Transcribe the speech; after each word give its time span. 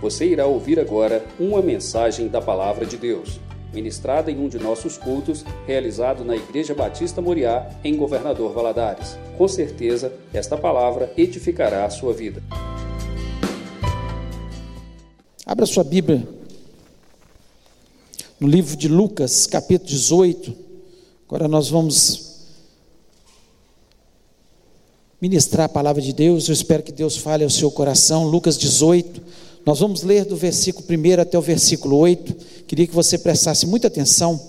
Você 0.00 0.26
irá 0.26 0.46
ouvir 0.46 0.78
agora 0.78 1.26
uma 1.40 1.60
mensagem 1.60 2.28
da 2.28 2.40
Palavra 2.40 2.86
de 2.86 2.96
Deus, 2.96 3.40
ministrada 3.74 4.30
em 4.30 4.38
um 4.38 4.48
de 4.48 4.56
nossos 4.56 4.96
cultos, 4.96 5.44
realizado 5.66 6.24
na 6.24 6.36
Igreja 6.36 6.72
Batista 6.72 7.20
Moriá, 7.20 7.68
em 7.82 7.96
Governador 7.96 8.52
Valadares. 8.52 9.18
Com 9.36 9.48
certeza, 9.48 10.12
esta 10.32 10.56
palavra 10.56 11.12
edificará 11.16 11.84
a 11.84 11.90
sua 11.90 12.12
vida. 12.12 12.40
Abra 15.44 15.66
sua 15.66 15.82
Bíblia 15.82 16.28
no 18.38 18.46
livro 18.46 18.76
de 18.76 18.86
Lucas, 18.86 19.48
capítulo 19.48 19.88
18. 19.88 20.54
Agora 21.26 21.48
nós 21.48 21.68
vamos 21.68 22.28
ministrar 25.20 25.66
a 25.66 25.68
palavra 25.68 26.00
de 26.00 26.12
Deus. 26.12 26.48
Eu 26.48 26.52
espero 26.52 26.84
que 26.84 26.92
Deus 26.92 27.16
fale 27.16 27.42
ao 27.42 27.50
seu 27.50 27.70
coração. 27.70 28.24
Lucas 28.28 28.56
18. 28.56 29.47
Nós 29.68 29.80
vamos 29.80 30.02
ler 30.02 30.24
do 30.24 30.34
versículo 30.34 30.86
1 30.88 31.20
até 31.20 31.36
o 31.38 31.42
versículo 31.42 31.98
8. 31.98 32.64
Queria 32.66 32.86
que 32.86 32.94
você 32.94 33.18
prestasse 33.18 33.66
muita 33.66 33.88
atenção. 33.88 34.40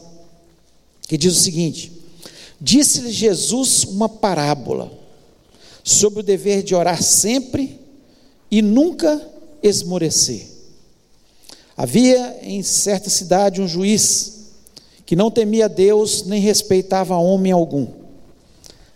Que 1.10 1.18
diz 1.18 1.34
o 1.34 1.42
seguinte: 1.42 1.92
Disse-lhe 2.62 3.12
Jesus 3.12 3.84
uma 3.84 4.08
parábola 4.08 4.90
sobre 5.84 6.22
o 6.22 6.24
dever 6.24 6.64
de 6.64 6.74
orar 6.74 7.04
sempre 7.04 7.78
e 8.50 8.62
nunca 8.62 9.22
esmorecer. 9.62 10.48
Havia 11.76 12.40
em 12.42 12.64
certa 12.64 13.10
cidade 13.10 13.62
um 13.62 13.68
juiz 13.68 14.52
que 15.06 15.18
não 15.18 15.30
temia 15.30 15.68
Deus 15.68 16.24
nem 16.24 16.40
respeitava 16.40 17.18
homem 17.18 17.52
algum. 17.52 17.88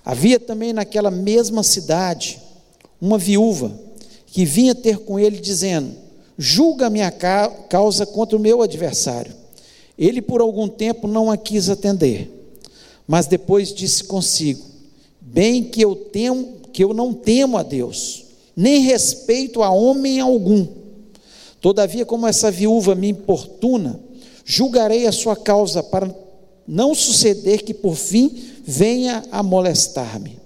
Havia 0.05 0.39
também 0.39 0.71
naquela 0.71 1.11
mesma 1.11 1.63
cidade 1.63 2.39
uma 3.01 3.17
viúva 3.17 3.77
que 4.27 4.45
vinha 4.45 4.73
ter 4.73 4.99
com 4.99 5.19
ele 5.19 5.37
dizendo: 5.37 6.02
Julga 6.37 6.87
a 6.87 6.89
minha 6.89 7.11
causa 7.11 8.05
contra 8.05 8.37
o 8.37 8.39
meu 8.39 8.61
adversário. 8.61 9.33
Ele 9.97 10.21
por 10.21 10.41
algum 10.41 10.67
tempo 10.67 11.07
não 11.07 11.29
a 11.29 11.37
quis 11.37 11.69
atender, 11.69 12.29
mas 13.07 13.27
depois 13.27 13.73
disse 13.73 14.03
consigo: 14.03 14.63
Bem 15.21 15.63
que 15.63 15.81
eu 15.81 15.95
temo, 15.95 16.57
que 16.71 16.83
eu 16.83 16.93
não 16.93 17.13
temo 17.13 17.57
a 17.57 17.63
Deus, 17.63 18.25
nem 18.55 18.81
respeito 18.81 19.61
a 19.61 19.69
homem 19.69 20.19
algum. 20.19 20.65
Todavia, 21.61 22.05
como 22.05 22.27
essa 22.27 22.51
viúva 22.51 22.95
me 22.95 23.07
importuna, 23.09 23.99
julgarei 24.43 25.07
a 25.07 25.11
sua 25.11 25.35
causa 25.35 25.81
para 25.81 26.13
não 26.67 26.95
suceder 26.95 27.63
que 27.63 27.73
por 27.73 27.95
fim 27.95 28.31
venha 28.65 29.23
a 29.31 29.43
molestar-me. 29.43 30.39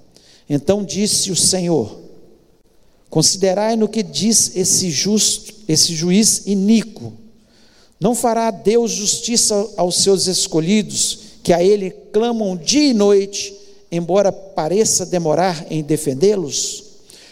Então 0.50 0.84
disse 0.84 1.32
o 1.32 1.36
Senhor: 1.36 1.98
Considerai 3.10 3.76
no 3.76 3.88
que 3.88 4.04
diz 4.04 4.56
esse 4.56 4.90
justo, 4.90 5.47
esse 5.68 5.94
juiz 5.94 6.44
iníquo. 6.46 7.14
Não 8.00 8.14
fará 8.14 8.52
Deus 8.52 8.92
justiça 8.92 9.70
aos 9.76 9.98
seus 9.98 10.28
escolhidos, 10.28 11.20
que 11.44 11.54
a 11.54 11.64
ele 11.64 11.92
clamam 12.12 12.56
dia 12.56 12.90
e 12.90 12.94
noite, 12.94 13.54
embora 13.92 14.32
pareça 14.32 15.06
demorar 15.06 15.66
em 15.70 15.82
defendê-los? 15.82 16.84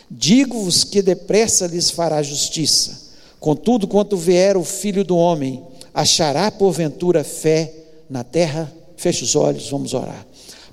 Digo-vos 0.10 0.84
que 0.84 1.02
depressa 1.02 1.68
lhes 1.68 1.90
fará 1.90 2.22
justiça. 2.22 3.06
Contudo, 3.40 3.88
quanto 3.88 4.18
vier 4.18 4.58
o 4.58 4.64
filho 4.64 5.04
do 5.04 5.18
homem, 5.18 5.64
achará 5.94 6.50
porventura 6.50 7.24
fé 7.24 7.74
na 8.10 8.24
terra? 8.24 8.72
Feche 8.98 9.24
os 9.24 9.36
olhos, 9.36 9.70
vamos 9.70 9.94
orar. 9.94 10.26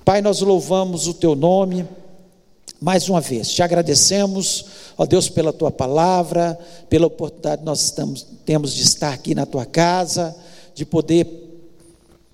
Pai, 0.03 0.21
nós 0.21 0.41
louvamos 0.41 1.07
o 1.07 1.13
teu 1.13 1.35
nome 1.35 1.87
mais 2.83 3.07
uma 3.07 3.21
vez, 3.21 3.47
te 3.47 3.63
agradecemos, 3.63 4.65
ó 4.97 5.05
Deus, 5.05 5.29
pela 5.29 5.53
tua 5.53 5.71
palavra, 5.71 6.57
pela 6.89 7.07
oportunidade 7.07 7.63
nós 7.63 7.81
estamos, 7.81 8.25
temos 8.45 8.73
de 8.73 8.83
estar 8.83 9.13
aqui 9.13 9.33
na 9.33 9.45
tua 9.45 9.65
casa, 9.65 10.35
de 10.75 10.85
poder 10.85 11.43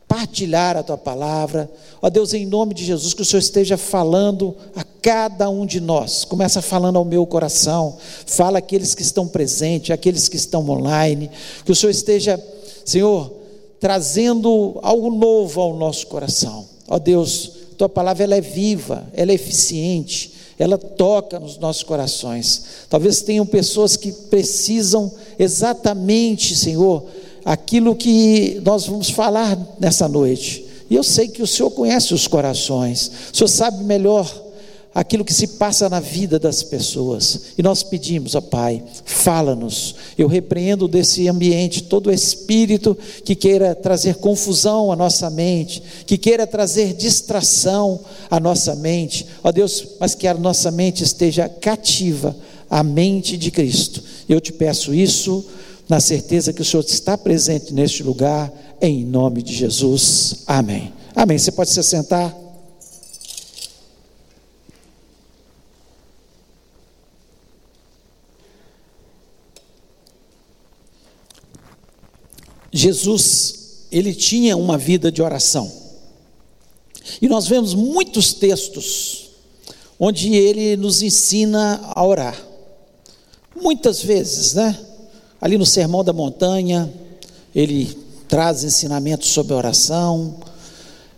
partilhar 0.10 0.76
a 0.76 0.82
tua 0.82 0.98
palavra. 0.98 1.70
Ó 2.02 2.10
Deus, 2.10 2.34
em 2.34 2.46
nome 2.46 2.74
de 2.74 2.84
Jesus, 2.84 3.14
que 3.14 3.22
o 3.22 3.26
Senhor 3.26 3.40
esteja 3.40 3.78
falando 3.78 4.56
a 4.76 4.84
cada 4.84 5.50
um 5.50 5.68
de 5.68 5.80
nós. 5.80 6.26
Começa 6.26 6.64
falando 6.64 6.98
ao 6.98 7.06
meu 7.06 7.26
coração, 7.28 7.96
fala 8.26 8.58
aqueles 8.58 8.96
que 8.96 9.04
estão 9.04 9.28
presentes, 9.28 9.92
aqueles 9.92 10.28
que 10.28 10.36
estão 10.36 10.68
online, 10.68 11.30
que 11.64 11.72
o 11.72 11.76
Senhor 11.76 11.92
esteja, 11.92 12.44
Senhor, 12.84 13.32
trazendo 13.80 14.80
algo 14.82 15.12
novo 15.12 15.62
ao 15.62 15.76
nosso 15.76 16.08
coração. 16.08 16.66
Ó 16.88 16.98
Deus, 16.98 17.52
tua 17.78 17.88
palavra 17.88 18.24
ela 18.24 18.36
é 18.36 18.42
viva, 18.42 19.08
ela 19.14 19.32
é 19.32 19.36
eficiente, 19.36 20.34
ela 20.60 20.78
toca 20.78 21.40
nos 21.40 21.58
nossos 21.58 21.84
corações. 21.84 22.64
Talvez 22.90 23.22
tenham 23.22 23.46
pessoas 23.46 23.96
que 23.96 24.12
precisam 24.12 25.10
exatamente, 25.40 26.54
Senhor, 26.54 27.06
aquilo 27.46 27.96
que 27.96 28.62
nós 28.66 28.86
vamos 28.86 29.10
falar 29.10 29.58
nessa 29.80 30.08
noite. 30.10 30.66
E 30.90 30.96
eu 30.96 31.04
sei 31.04 31.30
que 31.30 31.42
o 31.42 31.48
Senhor 31.48 31.72
conhece 31.72 32.14
os 32.14 32.28
corações, 32.28 33.10
o 33.32 33.38
Senhor 33.38 33.48
sabe 33.48 33.84
melhor 33.86 34.49
aquilo 35.00 35.24
que 35.24 35.34
se 35.34 35.48
passa 35.48 35.88
na 35.88 36.02
vida 36.02 36.38
das 36.38 36.62
pessoas. 36.62 37.54
E 37.58 37.64
nós 37.64 37.82
pedimos, 37.84 38.36
ó 38.36 38.42
Pai, 38.42 38.84
fala-nos. 39.06 39.96
Eu 40.18 40.28
repreendo 40.28 40.90
desse 40.90 41.26
ambiente 41.30 41.84
todo 41.84 42.12
espírito 42.12 42.98
que 43.24 43.34
queira 43.34 43.74
trazer 43.74 44.16
confusão 44.16 44.92
à 44.92 44.98
nossa 44.98 45.30
mente, 45.30 45.82
que 46.06 46.18
queira 46.18 46.46
trazer 46.46 46.94
distração 46.94 48.02
à 48.30 48.42
nossa 48.42 48.76
mente. 48.76 49.26
Ó 49.42 49.54
Deus, 49.54 49.88
mas 50.02 50.16
que 50.16 50.28
a 50.28 50.34
nossa 50.34 50.70
mente 50.70 51.02
esteja 51.02 51.48
cativa 51.48 52.36
à 52.70 52.84
mente 52.84 53.38
de 53.38 53.52
Cristo. 53.52 54.04
Eu 54.28 54.42
te 54.42 54.52
peço 54.52 54.94
isso 54.94 55.46
na 55.88 56.02
certeza 56.02 56.52
que 56.52 56.62
o 56.62 56.66
Senhor 56.66 56.84
está 56.84 57.18
presente 57.18 57.74
neste 57.74 58.04
lugar, 58.04 58.52
em 58.82 59.06
nome 59.06 59.42
de 59.44 59.56
Jesus. 59.56 60.40
Amém. 60.46 60.92
Amém. 61.16 61.38
Você 61.38 61.54
pode 61.54 61.70
se 61.70 61.82
sentar. 61.84 62.49
Jesus, 72.72 73.86
ele 73.92 74.14
tinha 74.14 74.56
uma 74.56 74.78
vida 74.78 75.12
de 75.12 75.22
oração. 75.22 75.72
E 77.22 77.28
nós 77.28 77.48
vemos 77.48 77.74
muitos 77.74 78.34
textos 78.34 79.30
onde 80.00 80.34
ele 80.34 80.78
nos 80.78 81.02
ensina 81.02 81.82
a 81.84 82.06
orar. 82.06 82.40
Muitas 83.62 84.02
vezes, 84.02 84.54
né? 84.54 84.78
Ali 85.42 85.58
no 85.58 85.66
Sermão 85.66 86.04
da 86.04 86.14
Montanha, 86.14 86.92
ele 87.54 87.98
traz 88.28 88.64
ensinamentos 88.64 89.30
sobre 89.30 89.54
oração. 89.54 90.36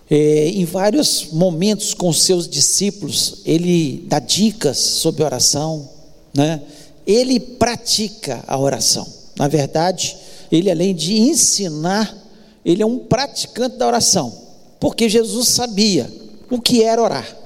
É, 0.10 0.50
em 0.50 0.66
vários 0.66 1.28
momentos 1.32 1.94
com 1.94 2.12
seus 2.12 2.48
discípulos, 2.48 3.42
ele 3.46 4.04
dá 4.08 4.20
dicas 4.20 4.78
sobre 4.78 5.24
oração, 5.24 5.88
né? 6.34 6.62
Ele 7.06 7.40
pratica 7.40 8.44
a 8.48 8.58
oração. 8.58 9.08
Na 9.38 9.48
verdade, 9.48 10.18
ele 10.52 10.70
além 10.70 10.94
de 10.94 11.18
ensinar, 11.18 12.18
ele 12.66 12.84
é 12.84 12.86
um 12.86 13.00
praticante 13.00 13.78
da 13.78 13.88
oração, 13.88 14.32
porque 14.80 15.08
Jesus 15.08 15.48
sabia 15.48 16.12
o 16.50 16.60
que 16.60 16.84
era 16.84 17.02
orar. 17.02 17.38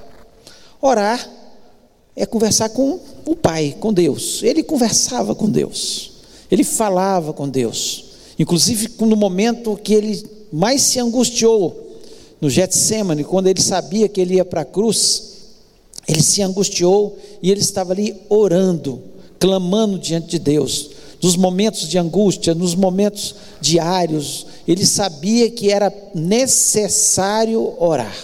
Orar 0.82 1.30
é 2.16 2.26
conversar 2.26 2.70
com 2.70 2.98
o 3.24 3.36
Pai, 3.36 3.76
com 3.78 3.92
Deus. 3.92 4.42
Ele 4.42 4.62
conversava 4.62 5.34
com 5.34 5.48
Deus, 5.48 6.12
ele 6.50 6.64
falava 6.64 7.32
com 7.32 7.48
Deus. 7.48 8.04
Inclusive 8.38 8.90
no 9.00 9.16
momento 9.16 9.78
que 9.82 9.94
ele 9.94 10.26
mais 10.52 10.82
se 10.82 10.98
angustiou, 10.98 11.84
no 12.40 12.50
Getsemane, 12.50 13.24
quando 13.24 13.46
ele 13.46 13.62
sabia 13.62 14.08
que 14.08 14.20
ele 14.20 14.34
ia 14.34 14.44
para 14.44 14.60
a 14.60 14.64
cruz, 14.64 15.36
ele 16.06 16.22
se 16.22 16.42
angustiou 16.42 17.16
e 17.42 17.50
ele 17.50 17.60
estava 17.60 17.92
ali 17.92 18.14
orando, 18.28 19.02
clamando 19.38 19.98
diante 19.98 20.28
de 20.28 20.38
Deus 20.38 20.90
nos 21.22 21.36
momentos 21.36 21.88
de 21.88 21.98
angústia, 21.98 22.54
nos 22.54 22.74
momentos 22.74 23.34
diários, 23.60 24.46
ele 24.66 24.84
sabia 24.84 25.50
que 25.50 25.70
era 25.70 25.92
necessário 26.14 27.74
orar. 27.78 28.16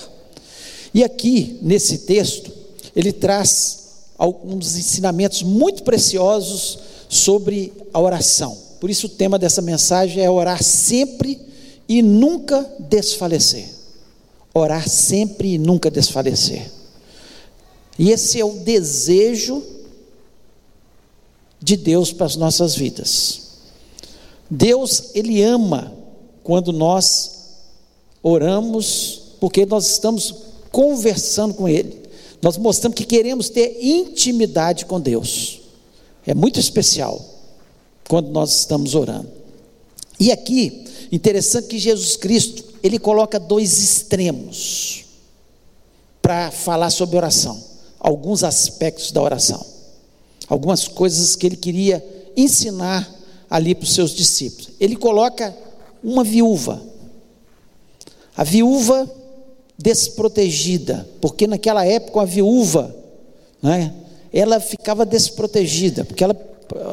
E 0.94 1.02
aqui, 1.02 1.58
nesse 1.62 1.98
texto, 1.98 2.52
ele 2.94 3.12
traz 3.12 3.78
alguns 4.18 4.76
ensinamentos 4.76 5.42
muito 5.42 5.82
preciosos 5.82 6.78
sobre 7.08 7.72
a 7.92 8.00
oração. 8.00 8.56
Por 8.80 8.90
isso, 8.90 9.06
o 9.06 9.10
tema 9.10 9.38
dessa 9.38 9.62
mensagem 9.62 10.22
é 10.22 10.30
orar 10.30 10.62
sempre 10.62 11.40
e 11.88 12.02
nunca 12.02 12.68
desfalecer. 12.78 13.68
Orar 14.54 14.88
sempre 14.88 15.54
e 15.54 15.58
nunca 15.58 15.90
desfalecer. 15.90 16.70
E 17.98 18.10
esse 18.10 18.40
é 18.40 18.44
o 18.44 18.52
desejo 18.58 19.62
de 21.62 21.76
Deus 21.76 22.12
para 22.12 22.26
as 22.26 22.36
nossas 22.36 22.74
vidas. 22.74 23.40
Deus, 24.50 25.10
Ele 25.14 25.42
ama 25.42 25.92
quando 26.42 26.72
nós 26.72 27.42
oramos, 28.22 29.22
porque 29.40 29.64
nós 29.64 29.88
estamos 29.88 30.34
conversando 30.70 31.54
com 31.54 31.68
Ele. 31.68 32.02
Nós 32.40 32.56
mostramos 32.56 32.96
que 32.96 33.04
queremos 33.04 33.48
ter 33.48 33.78
intimidade 33.80 34.84
com 34.84 35.00
Deus. 35.00 35.60
É 36.26 36.34
muito 36.34 36.58
especial 36.58 37.24
quando 38.08 38.28
nós 38.30 38.52
estamos 38.54 38.94
orando. 38.94 39.28
E 40.18 40.30
aqui, 40.30 40.84
interessante 41.10 41.68
que 41.68 41.78
Jesus 41.78 42.16
Cristo, 42.16 42.64
ele 42.82 42.98
coloca 42.98 43.38
dois 43.38 43.78
extremos 43.78 45.04
para 46.20 46.50
falar 46.50 46.90
sobre 46.90 47.16
oração, 47.16 47.60
alguns 47.98 48.44
aspectos 48.44 49.10
da 49.10 49.20
oração, 49.20 49.64
algumas 50.52 50.86
coisas 50.86 51.34
que 51.34 51.46
ele 51.46 51.56
queria 51.56 52.04
ensinar 52.36 53.10
ali 53.48 53.74
para 53.74 53.84
os 53.84 53.94
seus 53.94 54.10
discípulos. 54.10 54.68
Ele 54.78 54.94
coloca 54.94 55.56
uma 56.04 56.22
viúva, 56.22 56.82
a 58.36 58.44
viúva 58.44 59.10
desprotegida, 59.78 61.08
porque 61.22 61.46
naquela 61.46 61.86
época 61.86 62.20
a 62.20 62.26
viúva, 62.26 62.94
né, 63.62 63.94
ela 64.30 64.60
ficava 64.60 65.06
desprotegida, 65.06 66.04
porque 66.04 66.22
ela, 66.22 66.36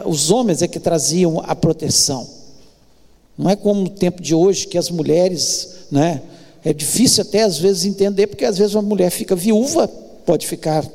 os 0.06 0.32
homens 0.32 0.62
é 0.62 0.68
que 0.68 0.80
traziam 0.80 1.42
a 1.46 1.54
proteção. 1.54 2.26
Não 3.38 3.50
é 3.50 3.58
como 3.58 3.82
no 3.82 3.90
tempo 3.90 4.22
de 4.22 4.34
hoje 4.34 4.68
que 4.68 4.78
as 4.78 4.90
mulheres, 4.90 5.88
né, 5.92 6.22
é 6.64 6.72
difícil 6.72 7.24
até 7.24 7.44
às 7.44 7.58
vezes 7.58 7.84
entender, 7.84 8.28
porque 8.28 8.46
às 8.46 8.58
vezes 8.58 8.74
uma 8.74 8.84
mulher 8.84 9.10
fica 9.10 9.36
viúva, 9.36 9.92
pode 10.30 10.46
ficar 10.46 10.86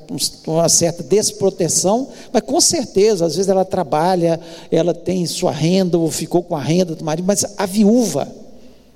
com 0.44 0.52
uma 0.52 0.68
certa 0.68 1.02
desproteção, 1.02 2.08
mas 2.32 2.40
com 2.44 2.60
certeza, 2.60 3.26
às 3.26 3.34
vezes 3.34 3.50
ela 3.50 3.64
trabalha, 3.64 4.38
ela 4.70 4.94
tem 4.94 5.26
sua 5.26 5.50
renda, 5.50 5.98
ou 5.98 6.08
ficou 6.08 6.40
com 6.40 6.54
a 6.54 6.62
renda 6.62 6.94
do 6.94 7.04
marido, 7.04 7.26
mas 7.26 7.44
a 7.58 7.66
viúva, 7.66 8.32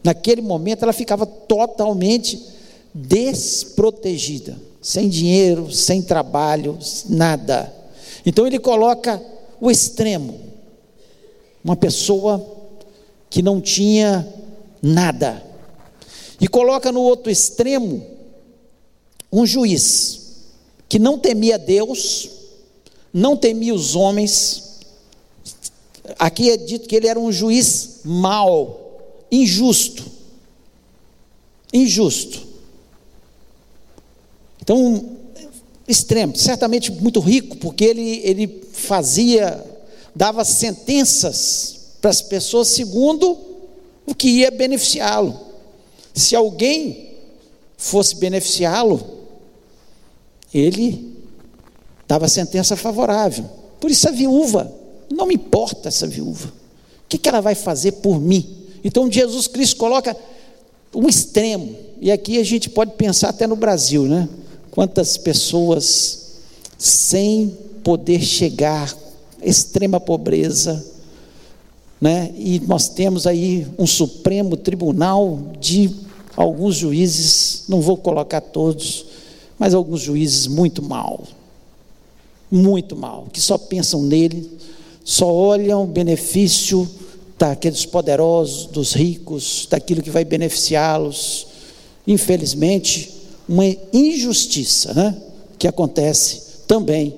naquele 0.04 0.40
momento, 0.40 0.84
ela 0.84 0.92
ficava 0.92 1.26
totalmente 1.26 2.40
desprotegida, 2.94 4.56
sem 4.80 5.08
dinheiro, 5.08 5.72
sem 5.72 6.00
trabalho, 6.00 6.78
nada. 7.08 7.74
Então 8.24 8.46
ele 8.46 8.60
coloca 8.60 9.20
o 9.60 9.68
extremo, 9.68 10.38
uma 11.64 11.74
pessoa 11.74 12.46
que 13.28 13.42
não 13.42 13.60
tinha 13.60 14.24
nada, 14.80 15.42
e 16.40 16.46
coloca 16.46 16.92
no 16.92 17.00
outro 17.00 17.28
extremo 17.28 18.06
um 19.32 19.44
juiz 19.44 20.17
que 20.88 20.98
não 20.98 21.18
temia 21.18 21.58
Deus, 21.58 22.30
não 23.12 23.36
temia 23.36 23.74
os 23.74 23.94
homens. 23.94 24.80
Aqui 26.18 26.50
é 26.50 26.56
dito 26.56 26.88
que 26.88 26.96
ele 26.96 27.06
era 27.06 27.20
um 27.20 27.30
juiz 27.30 28.00
mau, 28.04 28.98
injusto. 29.30 30.04
Injusto. 31.72 32.46
Então, 34.62 35.16
extremo, 35.86 36.36
certamente 36.36 36.90
muito 36.92 37.20
rico, 37.20 37.56
porque 37.56 37.84
ele, 37.84 38.20
ele 38.24 38.62
fazia, 38.72 39.64
dava 40.14 40.44
sentenças 40.44 41.96
para 42.00 42.10
as 42.10 42.22
pessoas 42.22 42.68
segundo 42.68 43.38
o 44.06 44.14
que 44.14 44.28
ia 44.28 44.50
beneficiá-lo. 44.50 45.38
Se 46.14 46.34
alguém 46.34 47.10
fosse 47.76 48.16
beneficiá-lo, 48.16 49.17
ele 50.52 51.16
dava 52.06 52.28
sentença 52.28 52.76
favorável. 52.76 53.44
Por 53.80 53.90
isso 53.90 54.08
a 54.08 54.12
viúva, 54.12 54.72
não 55.10 55.26
me 55.26 55.34
importa 55.34 55.88
essa 55.88 56.06
viúva. 56.06 56.48
O 56.48 57.08
que, 57.08 57.18
que 57.18 57.28
ela 57.28 57.40
vai 57.40 57.54
fazer 57.54 57.92
por 57.92 58.20
mim? 58.20 58.66
Então 58.82 59.10
Jesus 59.10 59.46
Cristo 59.46 59.76
coloca 59.76 60.16
um 60.94 61.06
extremo, 61.06 61.76
e 62.00 62.10
aqui 62.10 62.38
a 62.38 62.44
gente 62.44 62.70
pode 62.70 62.92
pensar 62.92 63.28
até 63.28 63.46
no 63.46 63.56
Brasil, 63.56 64.04
né? 64.04 64.28
Quantas 64.70 65.16
pessoas 65.16 66.28
sem 66.78 67.56
poder 67.82 68.20
chegar, 68.22 68.94
extrema 69.42 70.00
pobreza, 70.00 70.84
né? 72.00 72.32
E 72.36 72.60
nós 72.60 72.88
temos 72.88 73.26
aí 73.26 73.66
um 73.78 73.86
Supremo 73.86 74.56
Tribunal 74.56 75.52
de 75.60 75.90
alguns 76.36 76.76
juízes, 76.76 77.64
não 77.68 77.80
vou 77.80 77.96
colocar 77.96 78.40
todos, 78.40 79.06
mas 79.58 79.74
alguns 79.74 80.00
juízes 80.00 80.46
muito 80.46 80.82
mal, 80.82 81.24
muito 82.50 82.96
mal, 82.96 83.26
que 83.32 83.40
só 83.40 83.58
pensam 83.58 84.02
nele, 84.02 84.50
só 85.04 85.32
olham 85.32 85.84
o 85.84 85.86
benefício 85.86 86.88
daqueles 87.38 87.86
poderosos, 87.86 88.66
dos 88.66 88.92
ricos, 88.92 89.66
daquilo 89.70 90.02
que 90.02 90.10
vai 90.10 90.24
beneficiá-los. 90.24 91.46
Infelizmente, 92.06 93.14
uma 93.48 93.64
injustiça 93.92 94.92
né, 94.92 95.16
que 95.58 95.68
acontece 95.68 96.42
também. 96.66 97.14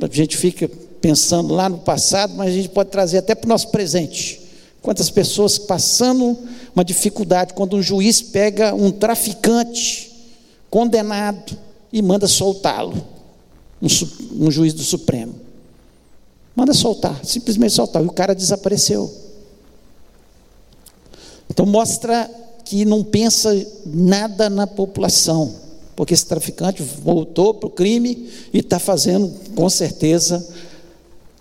A 0.00 0.14
gente 0.14 0.36
fica 0.36 0.70
pensando 1.00 1.54
lá 1.54 1.68
no 1.68 1.78
passado, 1.78 2.34
mas 2.34 2.48
a 2.48 2.56
gente 2.56 2.68
pode 2.68 2.90
trazer 2.90 3.18
até 3.18 3.34
para 3.34 3.46
o 3.46 3.48
nosso 3.48 3.68
presente. 3.68 4.40
Quantas 4.82 5.10
pessoas 5.10 5.58
passando 5.58 6.38
uma 6.74 6.84
dificuldade 6.84 7.54
quando 7.54 7.76
um 7.76 7.82
juiz 7.82 8.22
pega 8.22 8.74
um 8.74 8.90
traficante 8.92 10.12
condenado 10.70 11.65
e 11.92 12.02
manda 12.02 12.26
soltá-lo, 12.26 12.94
um, 13.80 13.86
um, 14.46 14.50
juiz 14.50 14.72
do 14.72 14.82
Supremo. 14.82 15.34
Manda 16.54 16.72
soltar, 16.72 17.24
simplesmente 17.24 17.72
soltar, 17.72 18.02
e 18.02 18.06
o 18.06 18.12
cara 18.12 18.34
desapareceu. 18.34 19.12
Então 21.50 21.66
mostra 21.66 22.30
que 22.64 22.84
não 22.84 23.04
pensa 23.04 23.54
nada 23.84 24.50
na 24.50 24.66
população, 24.66 25.54
porque 25.94 26.12
esse 26.12 26.26
traficante 26.26 26.82
voltou 26.82 27.54
para 27.54 27.68
o 27.68 27.70
crime 27.70 28.28
e 28.52 28.58
está 28.58 28.78
fazendo, 28.78 29.32
com 29.54 29.68
certeza, 29.68 30.46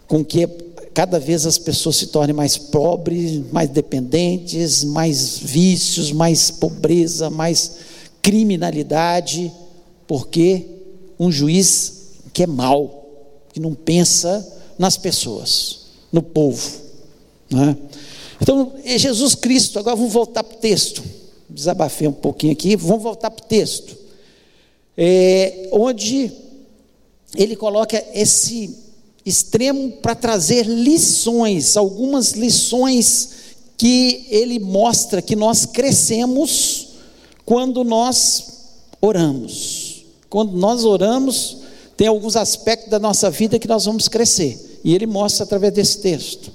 com 0.07 0.23
que 0.23 0.47
cada 0.93 1.19
vez 1.19 1.45
as 1.45 1.57
pessoas 1.57 1.97
se 1.97 2.07
tornem 2.07 2.33
mais 2.33 2.57
pobres, 2.57 3.41
mais 3.51 3.69
dependentes, 3.69 4.83
mais 4.83 5.37
vícios, 5.37 6.11
mais 6.13 6.49
pobreza, 6.51 7.29
mais 7.29 7.77
criminalidade, 8.21 9.51
porque 10.07 10.65
um 11.19 11.31
juiz 11.31 11.93
que 12.33 12.43
é 12.43 12.47
mau, 12.47 13.05
que 13.53 13.59
não 13.59 13.73
pensa 13.73 14.45
nas 14.77 14.97
pessoas, 14.97 15.85
no 16.11 16.21
povo. 16.21 16.81
Né? 17.49 17.77
Então, 18.41 18.73
é 18.83 18.97
Jesus 18.97 19.35
Cristo, 19.35 19.79
agora 19.79 19.95
vamos 19.95 20.11
voltar 20.11 20.43
para 20.43 20.57
o 20.57 20.59
texto. 20.59 21.03
Desabafei 21.49 22.07
um 22.07 22.13
pouquinho 22.13 22.53
aqui, 22.53 22.75
vamos 22.75 23.03
voltar 23.03 23.31
para 23.31 23.43
o 23.43 23.47
texto. 23.47 23.95
É, 24.97 25.69
onde 25.71 26.31
ele 27.35 27.55
coloca 27.55 28.03
esse 28.13 28.75
extremo 29.25 29.93
para 30.01 30.15
trazer 30.15 30.65
lições, 30.65 31.75
algumas 31.75 32.31
lições 32.31 33.29
que 33.77 34.25
ele 34.29 34.59
mostra 34.59 35.21
que 35.21 35.35
nós 35.35 35.65
crescemos 35.65 36.89
quando 37.45 37.83
nós 37.83 38.45
oramos. 39.01 39.84
Quando 40.35 40.51
nós 40.51 40.83
oramos, 40.83 41.59
tem 41.95 42.07
alguns 42.07 42.35
aspectos 42.35 42.89
da 42.89 42.99
nossa 42.99 43.31
vida 43.31 43.57
que 43.57 43.69
nós 43.69 43.85
vamos 43.85 44.09
crescer, 44.09 44.81
e 44.83 44.93
ele 44.93 45.05
mostra 45.05 45.45
através 45.45 45.71
desse 45.71 45.99
texto. 45.99 46.51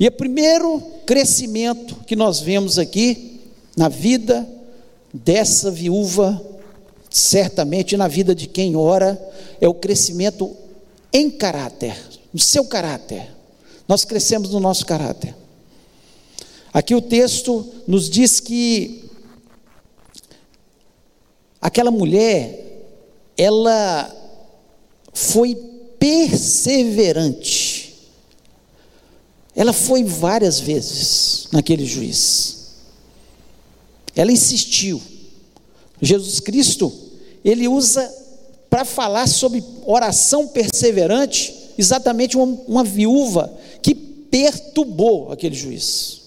E 0.00 0.06
o 0.06 0.12
primeiro 0.12 0.80
crescimento 1.04 1.94
que 2.06 2.16
nós 2.16 2.40
vemos 2.40 2.78
aqui 2.78 3.42
na 3.76 3.90
vida 3.90 4.48
dessa 5.12 5.70
viúva, 5.70 6.42
certamente 7.10 7.98
na 7.98 8.08
vida 8.08 8.34
de 8.34 8.46
quem 8.46 8.76
ora, 8.76 9.22
é 9.60 9.68
o 9.68 9.74
crescimento 9.74 10.56
em 11.12 11.28
caráter, 11.28 11.94
no 12.32 12.40
seu 12.40 12.64
caráter. 12.64 13.30
Nós 13.86 14.06
crescemos 14.06 14.52
no 14.52 14.58
nosso 14.58 14.86
caráter. 14.86 15.36
Aqui 16.72 16.94
o 16.94 17.02
texto 17.02 17.62
nos 17.86 18.08
diz 18.08 18.40
que 18.40 19.04
aquela 21.60 21.90
mulher, 21.90 22.62
ela 23.36 24.14
foi 25.12 25.54
perseverante. 25.98 27.94
Ela 29.54 29.72
foi 29.72 30.04
várias 30.04 30.60
vezes 30.60 31.48
naquele 31.52 31.84
juiz. 31.86 32.56
Ela 34.14 34.32
insistiu. 34.32 35.00
Jesus 36.00 36.40
Cristo, 36.40 36.92
ele 37.44 37.66
usa 37.66 38.14
para 38.68 38.84
falar 38.84 39.26
sobre 39.26 39.64
oração 39.86 40.48
perseverante, 40.48 41.54
exatamente 41.78 42.36
uma, 42.36 42.60
uma 42.66 42.84
viúva 42.84 43.50
que 43.80 43.94
perturbou 43.94 45.32
aquele 45.32 45.54
juiz. 45.54 46.20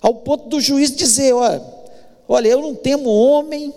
Ao 0.00 0.14
ponto 0.14 0.48
do 0.48 0.60
juiz 0.60 0.90
dizer: 0.94 1.34
olha, 1.34 1.62
olha, 2.26 2.48
eu 2.48 2.62
não 2.62 2.74
temo 2.74 3.10
homem 3.10 3.74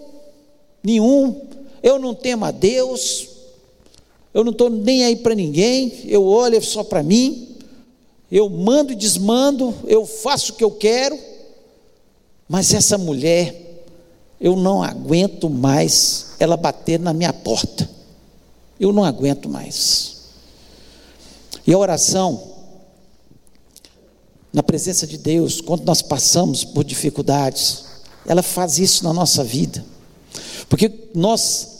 nenhum, 0.82 1.42
eu 1.84 2.00
não 2.00 2.16
temo 2.16 2.46
a 2.46 2.52
Deus, 2.52 3.28
eu 4.34 4.44
não 4.44 4.52
estou 4.52 4.70
nem 4.70 5.04
aí 5.04 5.18
para 5.18 5.36
ninguém, 5.36 5.94
eu 6.06 6.26
olho 6.26 6.60
só 6.64 6.84
para 6.84 7.04
mim, 7.04 7.58
eu 8.32 8.50
mando 8.50 8.94
e 8.94 8.96
desmando, 8.96 9.76
eu 9.86 10.06
faço 10.06 10.54
o 10.54 10.56
que 10.56 10.64
eu 10.64 10.72
quero, 10.72 11.20
mas 12.48 12.74
essa 12.74 12.98
mulher 12.98 13.64
eu 14.40 14.56
não 14.56 14.84
aguento 14.84 15.50
mais 15.50 16.34
ela 16.38 16.58
bater 16.58 17.00
na 17.00 17.14
minha 17.14 17.32
porta. 17.32 17.90
Eu 18.78 18.92
não 18.92 19.06
aguento 19.06 19.48
mais. 19.48 20.18
E 21.66 21.72
a 21.72 21.78
oração, 21.78 22.52
na 24.52 24.62
presença 24.62 25.08
de 25.08 25.18
Deus, 25.18 25.62
quando 25.62 25.86
nós 25.86 26.02
passamos 26.02 26.66
por 26.66 26.84
dificuldades, 26.84 27.86
ela 28.26 28.44
faz 28.44 28.80
isso 28.80 29.06
na 29.06 29.14
nossa 29.14 29.44
vida. 29.44 29.86
Porque 30.68 30.92
nós, 31.16 31.73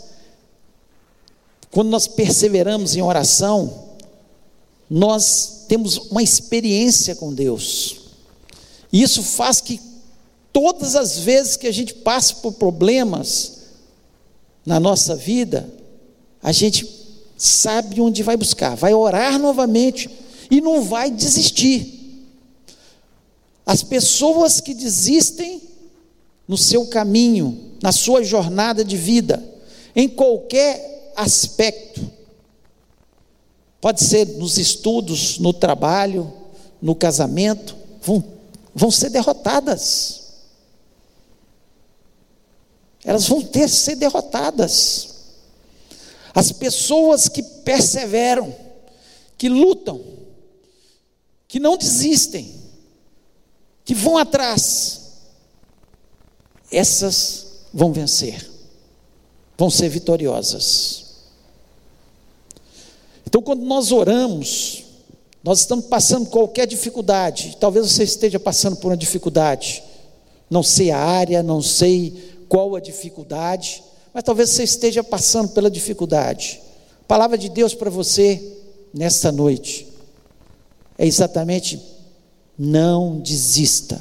quando 1.74 1.90
nós 1.90 2.06
perseveramos 2.06 2.96
em 2.96 3.02
oração, 3.02 3.90
nós 4.88 5.66
temos 5.68 5.98
uma 5.98 6.22
experiência 6.22 7.16
com 7.16 7.34
Deus. 7.34 7.96
E 8.92 9.02
isso 9.02 9.24
faz 9.24 9.60
que 9.60 9.82
todas 10.54 10.96
as 10.96 11.18
vezes 11.18 11.58
que 11.58 11.66
a 11.66 11.72
gente 11.72 11.96
passa 11.96 12.36
por 12.36 12.54
problemas 12.54 13.64
na 14.64 14.80
nossa 14.80 15.16
vida, 15.16 15.68
a 16.44 16.52
gente 16.52 16.88
sabe 17.36 18.00
onde 18.00 18.22
vai 18.22 18.38
buscar, 18.38 18.76
vai 18.76 18.94
orar 18.94 19.40
novamente 19.40 20.08
e 20.52 20.62
não 20.62 20.84
vai 20.84 21.10
desistir. 21.10 22.22
As 23.66 23.82
pessoas 23.82 24.62
que 24.62 24.76
desistem 24.76 25.60
no 26.48 26.56
seu 26.56 26.86
caminho, 26.86 27.72
na 27.82 27.92
sua 27.92 28.24
jornada 28.24 28.86
de 28.86 28.96
vida, 28.96 29.44
em 29.96 30.08
qualquer 30.08 30.93
aspecto, 31.16 32.12
pode 33.80 34.04
ser 34.04 34.28
nos 34.38 34.58
estudos, 34.58 35.40
no 35.40 35.54
trabalho, 35.54 36.32
no 36.82 36.96
casamento, 36.96 37.76
vão, 38.02 38.24
vão 38.74 38.92
ser 38.92 39.10
derrotadas. 39.10 40.24
Elas 43.04 43.28
vão 43.28 43.42
ter 43.42 43.68
ser 43.70 43.96
derrotadas. 43.96 45.10
As 46.34 46.52
pessoas 46.52 47.28
que 47.28 47.44
perseveram, 47.44 48.56
que 49.38 49.50
lutam, 49.50 50.02
que 51.48 51.60
não 51.60 51.78
desistem, 51.78 52.54
que 53.86 53.94
vão 53.94 54.18
atrás, 54.18 55.02
essas 56.72 57.48
vão 57.74 57.92
vencer, 57.94 58.50
vão 59.58 59.70
ser 59.70 59.90
vitoriosas. 59.90 61.03
Então, 63.34 63.42
quando 63.42 63.66
nós 63.66 63.92
oramos, 63.92 64.84
nós 65.44 65.62
estamos 65.62 65.86
passando 65.86 66.30
qualquer 66.30 66.68
dificuldade, 66.68 67.58
talvez 67.60 67.92
você 67.92 68.04
esteja 68.04 68.40
passando 68.40 68.76
por 68.76 68.92
uma 68.92 68.96
dificuldade, 68.96 69.84
não 70.52 70.62
sei 70.62 70.92
a 70.92 71.00
área, 71.00 71.42
não 71.42 71.60
sei 71.60 72.46
qual 72.48 72.76
a 72.76 72.80
dificuldade, 72.80 73.84
mas 74.14 74.24
talvez 74.24 74.52
você 74.52 74.62
esteja 74.62 75.04
passando 75.04 75.50
pela 75.50 75.72
dificuldade. 75.72 76.62
A 77.02 77.06
palavra 77.08 77.36
de 77.36 77.50
Deus 77.50 77.74
para 77.74 77.90
você 77.90 78.40
nesta 78.94 79.32
noite 79.32 79.88
é 80.96 81.08
exatamente 81.08 81.82
não 82.56 83.20
desista, 83.20 84.00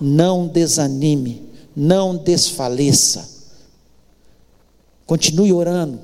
não 0.00 0.48
desanime, 0.48 1.48
não 1.76 2.16
desfaleça. 2.16 3.30
Continue 5.06 5.52
orando, 5.52 6.00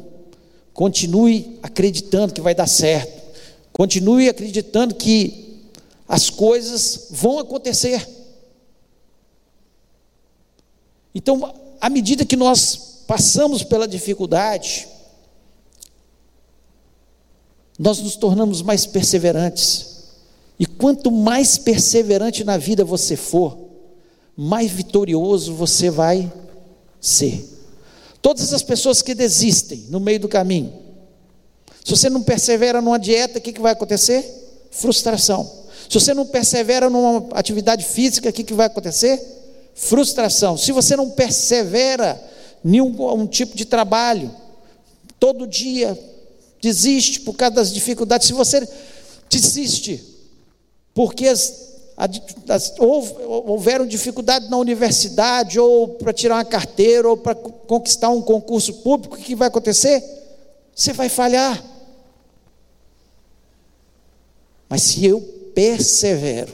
continue 0.78 1.58
acreditando 1.60 2.32
que 2.32 2.40
vai 2.40 2.54
dar 2.54 2.68
certo, 2.68 3.20
continue 3.72 4.28
acreditando 4.28 4.94
que 4.94 5.58
as 6.06 6.30
coisas 6.30 7.08
vão 7.10 7.40
acontecer. 7.40 8.08
Então, 11.12 11.52
à 11.80 11.90
medida 11.90 12.24
que 12.24 12.36
nós 12.36 13.02
passamos 13.08 13.64
pela 13.64 13.88
dificuldade, 13.88 14.86
nós 17.76 17.98
nos 17.98 18.14
tornamos 18.14 18.62
mais 18.62 18.86
perseverantes. 18.86 20.04
E 20.60 20.64
quanto 20.64 21.10
mais 21.10 21.58
perseverante 21.58 22.44
na 22.44 22.56
vida 22.56 22.84
você 22.84 23.16
for, 23.16 23.58
mais 24.36 24.70
vitorioso 24.70 25.52
você 25.54 25.90
vai 25.90 26.32
ser. 27.00 27.57
Todas 28.20 28.52
as 28.52 28.62
pessoas 28.62 29.02
que 29.02 29.14
desistem 29.14 29.86
no 29.88 30.00
meio 30.00 30.20
do 30.20 30.28
caminho, 30.28 30.72
se 31.84 31.90
você 31.96 32.10
não 32.10 32.22
persevera 32.22 32.82
numa 32.82 32.98
dieta, 32.98 33.38
o 33.38 33.40
que, 33.40 33.52
que 33.52 33.60
vai 33.60 33.72
acontecer? 33.72 34.22
Frustração. 34.70 35.50
Se 35.88 35.98
você 35.98 36.12
não 36.12 36.26
persevera 36.26 36.90
numa 36.90 37.28
atividade 37.32 37.84
física, 37.84 38.28
o 38.28 38.32
que, 38.32 38.44
que 38.44 38.52
vai 38.52 38.66
acontecer? 38.66 39.20
Frustração. 39.74 40.56
Se 40.58 40.70
você 40.70 40.96
não 40.96 41.10
persevera 41.10 42.22
em 42.64 42.72
nenhum 42.72 42.94
um 43.14 43.26
tipo 43.26 43.56
de 43.56 43.64
trabalho, 43.64 44.30
todo 45.18 45.46
dia 45.46 45.98
desiste 46.60 47.20
por 47.20 47.34
causa 47.34 47.54
das 47.54 47.72
dificuldades. 47.72 48.26
Se 48.26 48.34
você 48.34 48.68
desiste 49.30 50.04
porque 50.92 51.28
as, 51.28 51.67
as, 51.98 52.74
houveram 52.78 53.84
dificuldade 53.84 54.48
na 54.48 54.56
universidade, 54.56 55.58
ou 55.58 55.88
para 55.88 56.12
tirar 56.12 56.36
uma 56.36 56.44
carteira, 56.44 57.08
ou 57.08 57.16
para 57.16 57.34
conquistar 57.34 58.08
um 58.10 58.22
concurso 58.22 58.72
público, 58.74 59.16
o 59.16 59.18
que 59.18 59.34
vai 59.34 59.48
acontecer? 59.48 60.02
Você 60.72 60.92
vai 60.92 61.08
falhar. 61.08 61.60
Mas 64.68 64.82
se 64.82 65.04
eu 65.04 65.20
persevero, 65.52 66.52